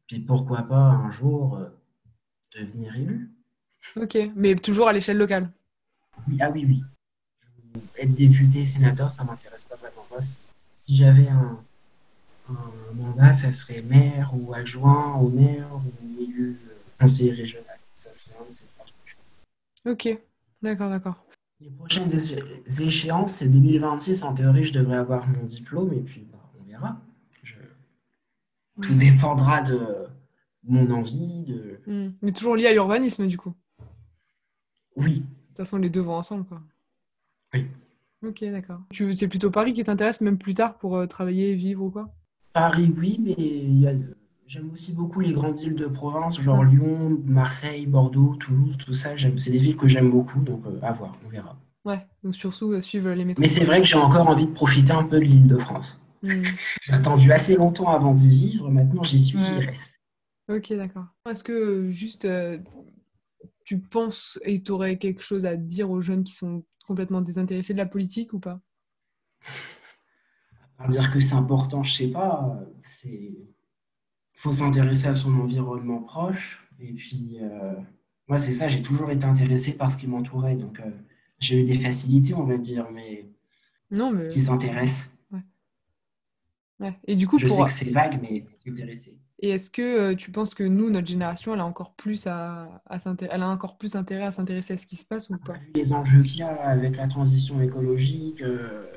Puis 0.07 0.19
pourquoi 0.19 0.63
pas 0.63 0.75
un 0.75 1.09
jour 1.09 1.57
euh, 1.57 1.69
devenir 2.55 2.95
élu. 2.95 3.31
Ok, 3.95 4.17
mais 4.35 4.55
toujours 4.55 4.87
à 4.87 4.93
l'échelle 4.93 5.17
locale. 5.17 5.49
ah 6.39 6.51
oui, 6.51 6.65
oui 6.67 6.83
être 7.97 8.13
député, 8.13 8.65
sénateur, 8.65 9.09
ça 9.11 9.23
m'intéresse 9.23 9.63
pas 9.63 9.75
vraiment. 9.75 10.05
si, 10.77 10.95
j'avais 10.95 11.27
un, 11.27 11.59
mandat, 12.93 13.33
ça 13.33 13.51
serait 13.51 13.81
maire 13.81 14.31
ou 14.33 14.53
adjoint 14.53 15.15
au 15.15 15.29
maire 15.29 15.67
ou 15.73 16.21
élu 16.21 16.59
euh, 16.67 16.75
conseiller 16.99 17.31
régional. 17.31 17.77
Ça 17.95 18.13
serait 18.13 18.35
un 18.39 18.47
de 18.47 18.53
ces 18.53 18.65
Ok, 19.85 20.17
d'accord, 20.63 20.89
d'accord. 20.89 21.15
Les 21.61 21.69
prochaines 21.69 22.09
échéances, 22.81 23.33
c'est 23.33 23.47
2026. 23.47 24.23
En 24.23 24.33
théorie, 24.33 24.63
je 24.63 24.73
devrais 24.73 24.97
avoir 24.97 25.27
mon 25.27 25.43
diplôme 25.43 25.93
et 25.93 26.01
puis 26.01 26.25
bah, 26.31 26.39
on 26.59 26.63
verra. 26.69 26.99
Tout 28.81 28.93
dépendra 28.93 29.61
de 29.61 30.07
mon 30.63 30.89
envie. 30.91 31.43
De... 31.43 31.79
Hmm. 31.85 32.11
Mais 32.21 32.31
toujours 32.31 32.55
lié 32.55 32.67
à 32.67 32.73
l'urbanisme, 32.73 33.27
du 33.27 33.38
coup. 33.38 33.53
Oui. 34.95 35.19
De 35.19 35.25
toute 35.47 35.57
façon, 35.57 35.77
les 35.77 35.89
deux 35.89 36.01
vont 36.01 36.15
ensemble, 36.15 36.45
quoi. 36.45 36.61
Oui. 37.55 37.67
Ok, 38.27 38.43
d'accord. 38.43 38.81
C'est 38.91 39.27
plutôt 39.27 39.51
Paris 39.51 39.73
qui 39.73 39.83
t'intéresse, 39.83 40.21
même 40.21 40.37
plus 40.37 40.53
tard, 40.53 40.77
pour 40.77 40.97
euh, 40.97 41.05
travailler, 41.05 41.53
vivre 41.55 41.83
ou 41.83 41.91
quoi? 41.91 42.09
Paris, 42.53 42.93
oui, 42.97 43.19
mais 43.21 43.97
j'aime 44.45 44.71
aussi 44.71 44.93
beaucoup 44.93 45.19
les 45.19 45.33
grandes 45.33 45.55
villes 45.55 45.75
de 45.75 45.87
province, 45.87 46.39
genre 46.39 46.63
Lyon, 46.63 47.19
Marseille, 47.25 47.85
Bordeaux, 47.85 48.35
Toulouse, 48.35 48.77
tout 48.77 48.93
ça. 48.93 49.11
C'est 49.17 49.51
des 49.51 49.57
villes 49.57 49.75
que 49.75 49.87
j'aime 49.87 50.11
beaucoup, 50.11 50.39
donc 50.39 50.61
euh, 50.65 50.79
à 50.81 50.91
voir, 50.91 51.17
on 51.25 51.29
verra. 51.29 51.57
Ouais, 51.83 52.05
donc 52.23 52.35
surtout 52.35 52.71
euh, 52.71 52.81
suivre 52.81 53.11
les 53.11 53.25
méthodes. 53.25 53.41
Mais 53.41 53.47
c'est 53.47 53.63
vrai 53.63 53.81
que 53.81 53.87
j'ai 53.87 53.97
encore 53.97 54.27
envie 54.27 54.47
de 54.47 54.51
profiter 54.51 54.93
un 54.93 55.03
peu 55.03 55.19
de 55.19 55.25
l'île 55.25 55.47
de 55.47 55.57
France. 55.57 55.99
Hmm. 56.23 56.41
J'ai 56.81 56.93
attendu 56.93 57.31
assez 57.31 57.55
longtemps 57.55 57.91
avant 57.91 58.11
d'y 58.11 58.29
vivre, 58.29 58.71
maintenant 58.71 59.03
j'y 59.03 59.21
suis, 59.21 59.37
j'y 59.43 59.59
reste. 59.59 59.93
Ok, 60.49 60.73
d'accord. 60.73 61.05
Est-ce 61.29 61.43
que 61.43 61.91
juste 61.91 62.25
tu 63.65 63.80
penses 63.80 64.39
et 64.43 64.62
tu 64.62 64.71
aurais 64.71 64.97
quelque 64.97 65.23
chose 65.23 65.45
à 65.45 65.56
dire 65.56 65.89
aux 65.89 66.01
jeunes 66.01 66.23
qui 66.23 66.34
sont 66.34 66.63
complètement 66.86 67.21
désintéressé 67.21 67.73
de 67.73 67.80
la 67.80 67.86
politique 67.86 68.34
ou 68.34 68.39
pas? 68.39 68.62
Dire 70.89 71.12
que 71.12 71.19
c'est 71.19 71.36
important, 71.36 71.84
je 71.84 71.93
sais 71.93 72.08
pas. 72.08 72.60
C'est 72.86 73.34
faut 74.34 74.51
s'intéresser 74.51 75.08
à 75.08 75.15
son 75.15 75.34
environnement 75.39 76.01
proche. 76.01 76.62
Et 76.80 76.93
puis, 76.93 77.38
euh, 77.41 77.73
moi, 78.28 78.38
c'est 78.38 78.54
ça, 78.54 78.67
j'ai 78.67 78.82
toujours 78.82 79.10
été 79.10 79.25
intéressé 79.25 79.78
par 79.78 79.89
ce 79.89 79.97
qui 79.97 80.08
m'entourait. 80.08 80.56
Donc, 80.56 80.80
euh, 80.80 80.91
j'ai 81.39 81.62
eu 81.62 81.63
des 81.63 81.75
facilités, 81.75 82.34
on 82.34 82.43
va 82.43 82.58
dire, 82.58 82.91
mais, 82.91 83.30
non, 83.89 84.12
mais... 84.12 84.28
qui 84.28 84.41
s'intéressent. 84.41 85.10
Ouais. 86.82 86.93
Et 87.06 87.15
du 87.15 87.25
coup, 87.25 87.39
je 87.39 87.47
sais 87.47 87.63
que 87.63 87.69
c'est 87.69 87.89
vague, 87.89 88.19
mais 88.21 88.45
s'intéresser. 88.51 89.17
Et 89.45 89.49
est-ce 89.49 89.69
que 89.69 89.84
euh, 89.84 90.15
tu 90.15 90.31
penses 90.31 90.55
que 90.55 90.63
nous, 90.63 90.89
notre 90.89 91.05
génération, 91.05 91.53
elle 91.53 91.60
a 91.60 91.65
encore 91.65 91.93
plus 91.93 92.25
à, 92.25 92.81
elle 93.29 93.43
a 93.43 93.47
encore 93.47 93.77
plus 93.77 93.95
intérêt 93.95 94.23
à 94.23 94.31
s'intéresser 94.31 94.73
à 94.73 94.77
ce 94.79 94.88
qui 94.88 94.95
se 94.95 95.05
passe 95.05 95.29
ou 95.29 95.38
pas? 95.38 95.53
Les 95.75 95.93
enjeux 95.93 96.23
qu'il 96.23 96.39
y 96.39 96.41
a 96.41 96.67
avec 96.67 96.97
la 96.97 97.08
transition 97.08 97.62
écologique, 97.62 98.41
euh, 98.41 98.88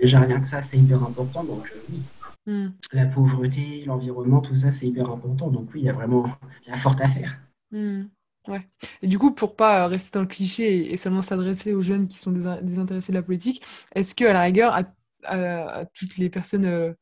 déjà 0.00 0.18
rien 0.18 0.40
que 0.40 0.48
ça, 0.48 0.62
c'est 0.62 0.78
hyper 0.78 1.00
important. 1.04 1.44
Donc 1.44 1.72
euh, 1.72 1.78
oui. 1.92 2.52
Hmm. 2.52 2.72
La 2.92 3.06
pauvreté, 3.06 3.84
l'environnement, 3.86 4.40
tout 4.40 4.56
ça, 4.56 4.72
c'est 4.72 4.88
hyper 4.88 5.08
important. 5.08 5.46
Donc 5.46 5.68
oui, 5.72 5.82
il 5.82 5.86
y 5.86 5.88
a 5.88 5.92
vraiment 5.92 6.26
y 6.66 6.72
a 6.72 6.76
fort 6.76 6.96
à 6.98 7.06
faire. 7.06 7.38
Hmm. 7.70 8.06
Ouais. 8.48 8.68
Et 9.00 9.06
du 9.06 9.20
coup, 9.20 9.30
pour 9.30 9.54
pas 9.54 9.86
rester 9.86 10.10
dans 10.18 10.22
le 10.22 10.26
cliché 10.26 10.92
et, 10.92 10.96
seulement 10.96 11.22
s'adresser 11.22 11.72
aux 11.72 11.82
jeunes 11.82 12.08
qui 12.08 12.18
sont 12.18 12.32
désintéressés 12.32 13.12
de 13.12 13.16
la 13.18 13.22
politique, 13.22 13.62
est-ce 13.94 14.16
que 14.16 14.24
à 14.24 14.32
la 14.32 14.42
rigueur, 14.42 14.74
à, 15.22 15.84
toutes 15.94 16.16
les 16.16 16.30
personnes 16.30 16.96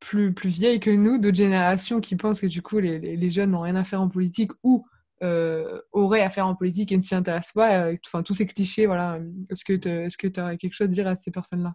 plus, 0.00 0.32
plus 0.32 0.48
vieilles 0.48 0.80
que 0.80 0.90
nous, 0.90 1.18
d'autres 1.18 1.36
générations 1.36 2.00
qui 2.00 2.16
pensent 2.16 2.40
que 2.40 2.46
du 2.46 2.62
coup 2.62 2.78
les, 2.78 2.98
les, 2.98 3.30
jeunes 3.30 3.50
n'ont 3.50 3.60
rien 3.60 3.76
à 3.76 3.84
faire 3.84 4.00
en 4.00 4.08
politique 4.08 4.52
ou 4.62 4.86
euh, 5.22 5.80
auraient 5.92 6.22
à 6.22 6.30
faire 6.30 6.46
en 6.46 6.54
politique 6.54 6.92
et 6.92 6.96
ne 6.96 7.02
s'y 7.02 7.14
intéressent 7.14 7.52
pas. 7.52 7.72
Euh, 7.72 7.96
enfin, 8.06 8.22
tous 8.22 8.34
ces 8.34 8.46
clichés, 8.46 8.86
voilà. 8.86 9.18
Est-ce 9.50 9.64
que 9.64 9.74
tu 9.74 10.40
as 10.40 10.56
quelque 10.56 10.74
chose 10.74 10.86
à 10.86 10.88
dire 10.88 11.08
à 11.08 11.16
ces 11.16 11.30
personnes-là? 11.30 11.74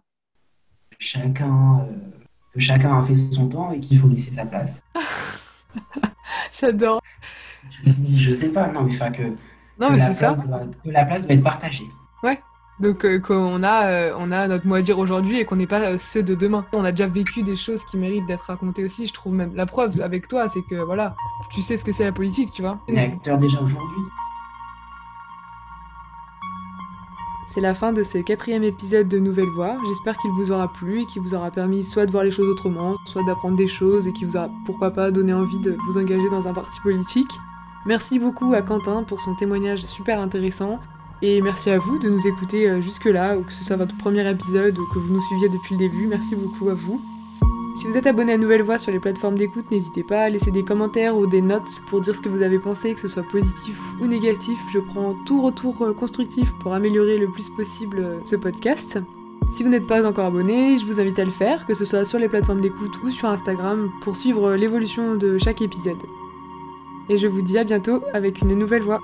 Chacun, 0.98 1.80
euh, 1.80 1.92
que 2.52 2.60
chacun 2.60 2.98
a 2.98 3.02
fait 3.02 3.14
son 3.14 3.48
temps 3.48 3.72
et 3.72 3.80
qu'il 3.80 3.98
faut 3.98 4.08
laisser 4.08 4.30
sa 4.30 4.46
place. 4.46 4.82
J'adore. 6.52 7.02
Je 8.02 8.30
sais 8.30 8.52
pas, 8.52 8.70
non, 8.70 8.82
mais 8.82 8.94
enfin 8.94 9.10
que, 9.10 9.22
non, 9.78 9.90
mais 9.90 9.98
c'est 9.98 10.14
ça. 10.14 10.36
que 10.84 10.90
la 10.90 11.04
place 11.04 11.22
doit 11.22 11.32
être 11.32 11.42
partagée. 11.42 11.84
Ouais, 12.22 12.40
donc 12.80 13.04
euh, 13.04 13.20
qu'on 13.20 13.62
a, 13.62 13.86
euh, 13.86 14.14
on 14.18 14.32
a 14.32 14.48
notre 14.48 14.66
mot 14.66 14.74
à 14.74 14.82
dire 14.82 14.98
aujourd'hui 14.98 15.38
et 15.38 15.44
qu'on 15.44 15.56
n'est 15.56 15.66
pas 15.66 15.80
euh, 15.80 15.98
ceux 15.98 16.22
de 16.22 16.34
demain. 16.34 16.66
On 16.72 16.84
a 16.84 16.90
déjà 16.90 17.06
vécu 17.06 17.42
des 17.42 17.56
choses 17.56 17.84
qui 17.84 17.96
méritent 17.96 18.26
d'être 18.26 18.42
racontées 18.42 18.84
aussi, 18.84 19.06
je 19.06 19.12
trouve 19.12 19.34
même. 19.34 19.54
La 19.54 19.66
preuve 19.66 20.00
avec 20.00 20.26
toi, 20.26 20.48
c'est 20.48 20.62
que 20.62 20.74
voilà, 20.74 21.14
tu 21.50 21.62
sais 21.62 21.76
ce 21.76 21.84
que 21.84 21.92
c'est 21.92 22.04
la 22.04 22.12
politique, 22.12 22.50
tu 22.52 22.62
vois. 22.62 22.80
On 22.88 22.94
est 22.94 22.98
acteur 22.98 23.38
déjà 23.38 23.60
aujourd'hui. 23.60 24.02
C'est 27.46 27.60
la 27.60 27.74
fin 27.74 27.92
de 27.92 28.02
ce 28.02 28.18
quatrième 28.18 28.64
épisode 28.64 29.06
de 29.06 29.20
Nouvelle 29.20 29.50
Voix. 29.54 29.76
J'espère 29.86 30.16
qu'il 30.16 30.32
vous 30.32 30.50
aura 30.50 30.72
plu 30.72 31.02
et 31.02 31.06
qu'il 31.06 31.22
vous 31.22 31.34
aura 31.34 31.52
permis 31.52 31.84
soit 31.84 32.06
de 32.06 32.10
voir 32.10 32.24
les 32.24 32.32
choses 32.32 32.48
autrement, 32.48 32.96
soit 33.04 33.22
d'apprendre 33.24 33.56
des 33.56 33.68
choses 33.68 34.08
et 34.08 34.12
qui 34.12 34.24
vous 34.24 34.36
a 34.36 34.48
pourquoi 34.66 34.90
pas 34.90 35.12
donné 35.12 35.32
envie 35.32 35.60
de 35.60 35.76
vous 35.86 35.98
engager 35.98 36.28
dans 36.30 36.48
un 36.48 36.52
parti 36.52 36.80
politique. 36.80 37.30
Merci 37.86 38.18
beaucoup 38.18 38.52
à 38.54 38.62
Quentin 38.62 39.04
pour 39.04 39.20
son 39.20 39.36
témoignage 39.36 39.84
super 39.84 40.18
intéressant 40.18 40.80
et 41.24 41.40
merci 41.40 41.70
à 41.70 41.78
vous 41.78 41.98
de 41.98 42.10
nous 42.10 42.26
écouter 42.26 42.68
euh, 42.68 42.82
jusque-là, 42.82 43.38
ou 43.38 43.44
que 43.44 43.52
ce 43.52 43.64
soit 43.64 43.76
votre 43.76 43.96
premier 43.96 44.28
épisode 44.28 44.78
ou 44.78 44.86
que 44.92 44.98
vous 44.98 45.14
nous 45.14 45.22
suiviez 45.22 45.48
depuis 45.48 45.74
le 45.74 45.78
début. 45.78 46.06
Merci 46.06 46.36
beaucoup 46.36 46.68
à 46.68 46.74
vous. 46.74 47.00
Si 47.76 47.86
vous 47.86 47.96
êtes 47.96 48.06
abonné 48.06 48.34
à 48.34 48.36
Nouvelle 48.36 48.62
Voix 48.62 48.76
sur 48.76 48.92
les 48.92 49.00
plateformes 49.00 49.38
d'écoute, 49.38 49.70
n'hésitez 49.70 50.02
pas 50.02 50.24
à 50.24 50.28
laisser 50.28 50.50
des 50.50 50.64
commentaires 50.64 51.16
ou 51.16 51.26
des 51.26 51.40
notes 51.40 51.80
pour 51.88 52.02
dire 52.02 52.14
ce 52.14 52.20
que 52.20 52.28
vous 52.28 52.42
avez 52.42 52.58
pensé, 52.58 52.92
que 52.92 53.00
ce 53.00 53.08
soit 53.08 53.22
positif 53.22 53.80
ou 54.02 54.06
négatif. 54.06 54.58
Je 54.70 54.78
prends 54.78 55.14
tout 55.24 55.40
retour 55.40 55.80
euh, 55.80 55.94
constructif 55.94 56.52
pour 56.60 56.74
améliorer 56.74 57.16
le 57.16 57.30
plus 57.30 57.48
possible 57.48 58.00
euh, 58.00 58.20
ce 58.26 58.36
podcast. 58.36 58.98
Si 59.50 59.62
vous 59.62 59.70
n'êtes 59.70 59.86
pas 59.86 60.06
encore 60.06 60.26
abonné, 60.26 60.76
je 60.76 60.84
vous 60.84 61.00
invite 61.00 61.18
à 61.18 61.24
le 61.24 61.30
faire, 61.30 61.64
que 61.64 61.72
ce 61.72 61.86
soit 61.86 62.04
sur 62.04 62.18
les 62.18 62.28
plateformes 62.28 62.60
d'écoute 62.60 63.00
ou 63.02 63.08
sur 63.08 63.30
Instagram, 63.30 63.90
pour 64.02 64.14
suivre 64.14 64.56
l'évolution 64.56 65.14
de 65.14 65.38
chaque 65.38 65.62
épisode. 65.62 66.02
Et 67.08 67.16
je 67.16 67.26
vous 67.26 67.40
dis 67.40 67.56
à 67.56 67.64
bientôt 67.64 68.02
avec 68.12 68.42
une 68.42 68.58
nouvelle 68.58 68.82
voix. 68.82 69.00